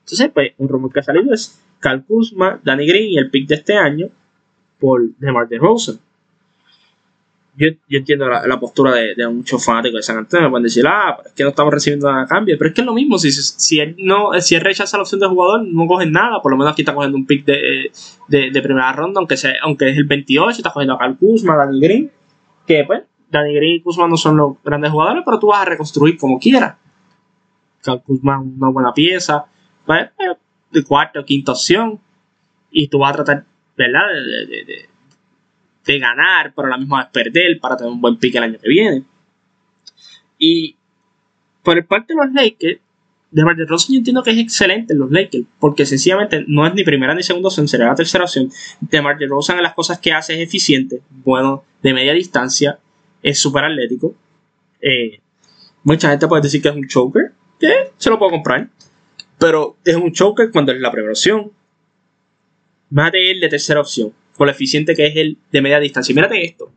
[0.05, 3.49] Entonces, pues, un rumor que ha salido es Cal Kuzma, Danny Green y el pick
[3.49, 4.09] de este año
[4.79, 5.99] por DeMar DeRozan.
[7.61, 10.49] Yo, entiendo la, postura de, muchos fanáticos de San Antonio.
[10.49, 12.57] Pueden decir, ah, es que no estamos recibiendo nada a cambio.
[12.57, 13.19] Pero es que es lo mismo.
[13.19, 16.41] Si, si, él, no, si él rechaza la opción de jugador, no cogen nada.
[16.41, 17.91] Por lo menos aquí está cogiendo un pick de,
[18.29, 20.57] de, primera ronda, aunque, aunque es el 28.
[20.57, 22.11] Está cogiendo a Cal Kuzma, Danny Green.
[22.67, 25.67] Que, pues, Danny Green y Kuzma no son los grandes jugadores, pero tú vas a
[25.67, 26.77] reconstruir como quieras.
[28.07, 29.45] Kuzma es una buena pieza,
[29.85, 30.35] pues, eh,
[30.71, 32.01] de cuarta o quinta opción,
[32.71, 33.45] y tú vas a tratar,
[33.77, 34.01] ¿verdad?,
[34.49, 34.89] de,
[35.99, 38.69] ganar, pero a la misma vez perder para tener un buen pick el año que
[38.69, 39.05] viene.
[40.39, 40.77] Y
[41.63, 42.81] por el parte de los Lakers,
[43.31, 46.75] de Mar Rosen yo entiendo que es excelente en los Lakers, porque sencillamente no es
[46.75, 48.51] ni primera ni segunda opción, será la tercera opción.
[48.81, 52.79] De Mar Rosen en las cosas que hace es eficiente, bueno, de media distancia,
[53.23, 54.15] es súper atlético.
[54.81, 55.21] Eh,
[55.85, 58.69] mucha gente puede decir que es un choker, que se lo puedo comprar.
[59.39, 61.51] Pero es un choker cuando es la primera opción.
[62.91, 66.15] Mate el de tercera opción, con lo eficiente que es el de media distancia.
[66.15, 66.71] Y mírate esto.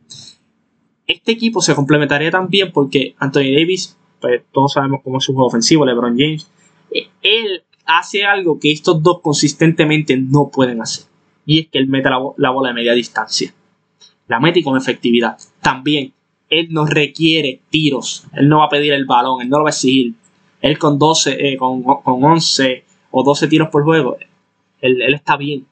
[1.06, 5.46] Este equipo se complementaría también porque Anthony Davis, pues todos sabemos cómo es su juego
[5.46, 6.46] ofensivo, LeBron James.
[6.90, 11.06] Eh, él hace algo que estos dos consistentemente no pueden hacer.
[11.46, 13.54] Y es que él mete la, la bola de media distancia.
[14.28, 15.38] La mete con efectividad.
[15.62, 16.12] También
[16.50, 18.26] él no requiere tiros.
[18.34, 20.12] Él no va a pedir el balón, él no lo va a exigir.
[20.60, 24.18] Él con 12, eh, con, con, 11 o 12 tiros por juego,
[24.82, 25.66] él, está bien.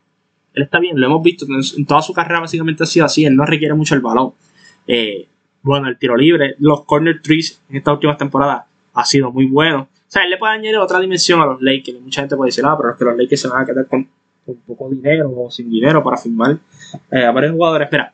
[0.54, 3.34] Él está bien, lo hemos visto en toda su carrera básicamente ha sido así, él
[3.36, 4.32] no requiere mucho el balón.
[4.86, 5.26] Eh,
[5.62, 9.82] bueno, el tiro libre, los corner trees en estas últimas temporadas ha sido muy bueno.
[9.82, 12.00] O sea, él le puede añadir otra dimensión a los Lakers.
[12.00, 14.08] Mucha gente puede decir, ah, pero es que los Lakers se van a quedar con,
[14.66, 16.58] poco dinero o sin dinero para firmar
[17.10, 17.86] eh, a varios jugadores.
[17.86, 18.12] Espera,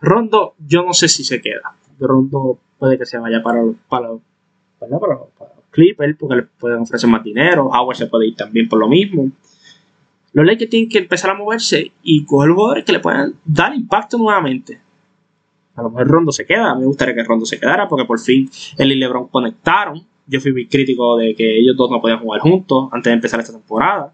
[0.00, 1.74] Rondo, yo no sé si se queda.
[2.00, 4.08] Rondo puede que se vaya para, para,
[4.78, 5.18] para,
[5.70, 7.66] Clippers porque le pueden ofrecer más dinero.
[7.66, 9.30] Howard se puede ir también por lo mismo.
[10.32, 14.18] Los Lakers tienen que empezar a moverse y coger jugadores que le puedan dar impacto
[14.18, 14.80] nuevamente.
[15.74, 16.74] A lo mejor Rondo se queda.
[16.74, 20.04] Me gustaría que Rondo se quedara porque por fin él y LeBron conectaron.
[20.26, 23.40] Yo fui muy crítico de que ellos dos no podían jugar juntos antes de empezar
[23.40, 24.12] esta temporada.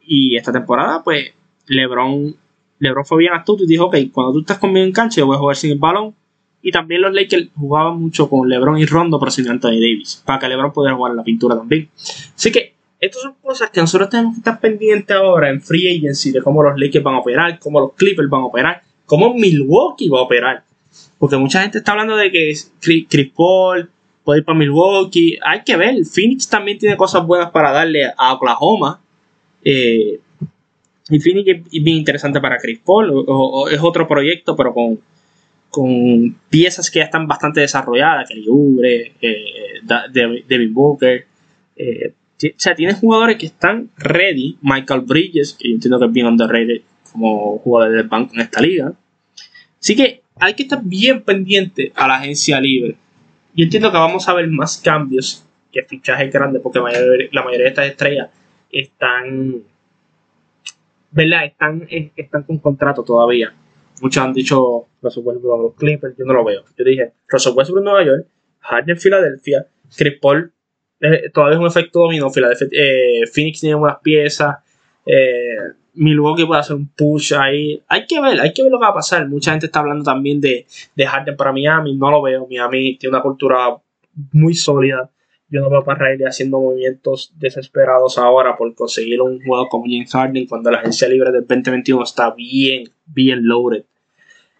[0.00, 1.32] Y esta temporada, pues,
[1.66, 2.34] LeBron,
[2.78, 5.36] LeBron fue bien astuto y dijo: Ok, cuando tú estás conmigo en cancha, yo voy
[5.36, 6.14] a jugar sin el balón.
[6.62, 10.38] Y también los Lakers jugaban mucho con LeBron y Rondo, pero sin Anthony Davis, para
[10.38, 11.88] que LeBron pudiera jugar en la pintura también.
[12.34, 12.71] Así que
[13.02, 16.62] estas son cosas que nosotros tenemos que estar pendientes ahora en Free Agency de cómo
[16.62, 20.22] los Lakers van a operar, cómo los Clippers van a operar, cómo Milwaukee va a
[20.22, 20.62] operar.
[21.18, 23.90] Porque mucha gente está hablando de que Chris Paul
[24.22, 25.36] puede ir para Milwaukee.
[25.44, 25.96] Hay que ver.
[26.04, 29.00] Phoenix también tiene cosas buenas para darle a Oklahoma.
[29.64, 30.20] Eh,
[31.10, 33.26] y Phoenix es bien interesante para Chris Paul.
[33.72, 35.00] es otro proyecto, pero con,
[35.70, 38.28] con piezas que ya están bastante desarrolladas.
[38.28, 39.80] Kelly Ubre, eh,
[40.46, 41.26] Devin Booker.
[41.74, 42.12] Eh,
[42.50, 44.58] o sea, tienes jugadores que están ready.
[44.62, 46.82] Michael Bridges, que yo entiendo que es bien underrated
[47.12, 48.92] como jugador del banco en esta liga.
[49.80, 52.96] Así que hay que estar bien pendiente a la agencia libre.
[53.54, 57.68] Yo entiendo que vamos a ver más cambios que fichajes grandes, porque la mayoría de
[57.68, 58.30] estas estrellas
[58.70, 59.62] están,
[61.10, 61.44] ¿verdad?
[61.44, 61.86] Están,
[62.16, 63.52] están con contrato todavía.
[64.00, 66.64] Muchos han dicho Russell Westbrook los Clippers, yo no lo veo.
[66.76, 68.26] Yo dije Russell Westbrook en Nueva York,
[68.60, 70.52] Harden en Filadelfia, Chris Paul
[71.32, 72.30] todavía es un efecto dominó.
[72.70, 74.56] Eh, Phoenix tiene buenas piezas.
[75.04, 75.56] Eh,
[75.94, 77.82] Milwaukee puede hacer un push ahí.
[77.88, 79.28] Hay que ver, hay que ver lo que va a pasar.
[79.28, 81.94] Mucha gente está hablando también de, de Harden para Miami.
[81.96, 82.46] No lo veo.
[82.48, 83.76] Miami tiene una cultura
[84.32, 85.10] muy sólida.
[85.48, 90.10] Yo no veo para Riley haciendo movimientos desesperados ahora por conseguir un juego como James
[90.10, 93.84] Harden cuando la agencia libre del 2021 está bien, bien loaded.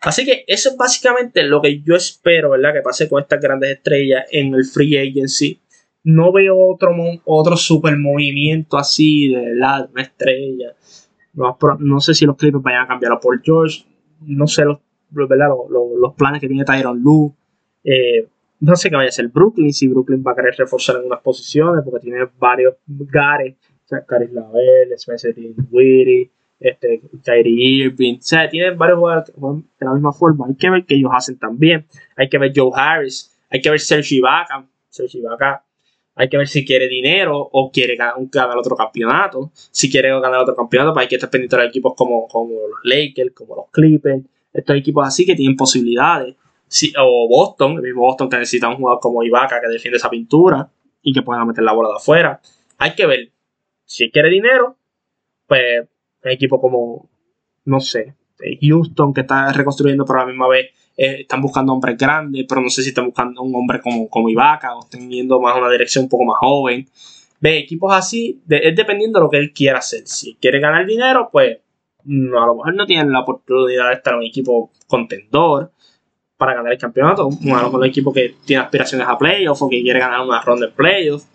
[0.02, 2.74] Así que eso es básicamente lo que yo espero, ¿verdad?
[2.74, 5.60] Que pase con estas grandes estrellas en el free agency
[6.04, 6.90] no veo otro,
[7.24, 10.74] otro super movimiento así de la una estrella.
[11.34, 13.84] No, sé si los Clippers vayan a cambiar a Paul George.
[14.20, 14.78] No sé los,
[15.12, 17.32] los, planes que tiene Tyron Lue.
[17.84, 18.28] Eh,
[18.60, 19.72] no sé qué vaya a ser Brooklyn.
[19.72, 23.56] Si Brooklyn va a querer reforzar en unas posiciones porque tiene varios gares.
[23.84, 26.30] O sea, Caris Lavelle, Spencer Dinwiddie,
[26.60, 28.18] este, Kyrie Irving.
[28.18, 30.46] O sea, tiene varios jugadores de la misma forma.
[30.46, 31.86] Hay que ver qué ellos hacen también.
[32.16, 33.30] Hay que ver Joe Harris.
[33.50, 34.66] Hay que ver Serge Ibaka.
[34.90, 35.64] Serge Ibaka
[36.14, 39.50] hay que ver si quiere dinero o quiere ganar, otro campeonato.
[39.54, 43.32] Si quiere ganar otro campeonato, pues hay que estar pendiente de equipos como, los Lakers,
[43.34, 46.36] como los Clippers, estos equipos así que tienen posibilidades.
[46.98, 50.68] o Boston, el mismo Boston que necesita un jugador como Ibaka que defiende esa pintura
[51.02, 52.40] y que pueda meter la bola de afuera.
[52.78, 53.32] Hay que ver
[53.84, 54.76] si quiere dinero,
[55.46, 55.88] pues
[56.24, 57.08] hay equipos como,
[57.64, 58.14] no sé,
[58.60, 60.70] Houston que está reconstruyendo por la misma vez
[61.04, 64.28] eh, están buscando hombres grandes, pero no sé si están buscando un hombre como, como
[64.28, 66.88] Ibaka o están yendo más una dirección un poco más joven.
[67.40, 70.06] Ve, equipos así, es dependiendo de lo que él quiera hacer.
[70.06, 74.20] Si quiere ganar dinero, pues a lo mejor no tienen la oportunidad de estar en
[74.20, 75.72] un equipo contendor
[76.36, 77.22] para ganar el campeonato.
[77.22, 80.40] a lo mejor un equipo que tiene aspiraciones a playoffs o que quiere ganar una
[80.40, 81.26] ronda de playoffs.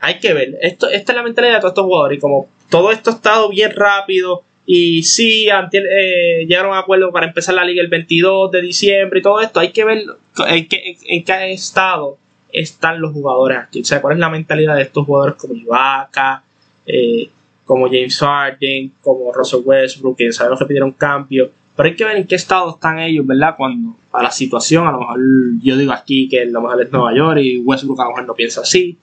[0.00, 0.58] Hay que ver.
[0.60, 2.18] Esto, esta es la mentalidad de todos estos jugadores.
[2.18, 7.26] Y como todo esto ha estado bien rápido, y sí, eh, llegaron a acuerdo para
[7.26, 9.60] empezar la liga el 22 de diciembre y todo esto.
[9.60, 10.04] Hay que ver
[10.46, 12.16] en qué, estado
[12.50, 13.82] están los jugadores aquí.
[13.82, 16.42] O sea, cuál es la mentalidad de estos jugadores como Ibaka,
[16.86, 17.28] eh,
[17.66, 21.50] como James Harden, como Russell Westbrook, que sabemos que pidieron cambio.
[21.76, 23.56] Pero hay que ver en qué estado están ellos, ¿verdad?
[23.58, 25.20] Cuando a la situación, a lo mejor
[25.62, 28.26] yo digo aquí que a lo mejor es Nueva York y Westbrook a lo mejor
[28.26, 28.96] no piensa así.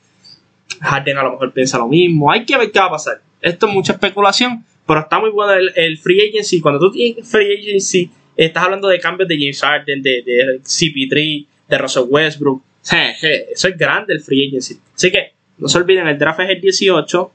[0.80, 2.32] Harden a lo mejor piensa lo mismo.
[2.32, 3.22] Hay que ver qué va a pasar.
[3.41, 6.60] Esto es mucha especulación pero está muy bueno el, free agency.
[6.60, 11.46] Cuando tú tienes free agency, estás hablando de cambios de James Harden, de, de CP3,
[11.70, 12.62] de Russell Westbrook.
[12.84, 14.78] eso es grande el free agency.
[14.94, 17.32] Así que no se olviden, el draft es el 18.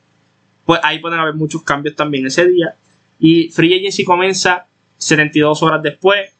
[0.66, 2.74] Pues ahí pueden haber muchos cambios también ese día.
[3.18, 4.66] Y free agency comienza
[4.98, 6.30] 72 horas después.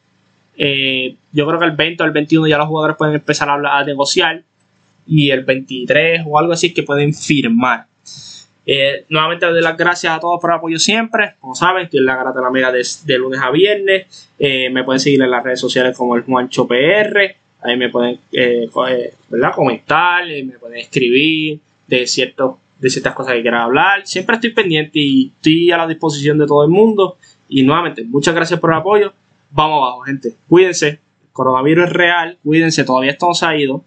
[0.55, 3.53] Eh, yo creo que el 20 o el 21 ya los jugadores pueden empezar a,
[3.53, 4.43] hablar, a negociar.
[5.07, 7.87] Y el 23 o algo así que pueden firmar.
[8.69, 11.35] Eh, nuevamente doy las gracias a todos por el apoyo siempre.
[11.39, 14.29] Como saben, estoy en la Garata la Mega de, lunes a viernes.
[14.37, 17.35] Eh, me pueden seguir en las redes sociales como el Juancho PR.
[17.61, 18.69] Ahí me pueden eh,
[19.29, 19.53] ¿verdad?
[19.55, 24.05] comentar, me pueden escribir de, cierto, de ciertas cosas que quieran hablar.
[24.05, 27.17] Siempre estoy pendiente y estoy a la disposición de todo el mundo.
[27.47, 29.13] Y nuevamente, muchas gracias por el apoyo.
[29.49, 30.33] Vamos abajo, gente.
[30.49, 30.87] Cuídense.
[30.89, 30.99] El
[31.31, 32.37] coronavirus es real.
[32.43, 33.81] Cuídense, todavía esto no se ha ido.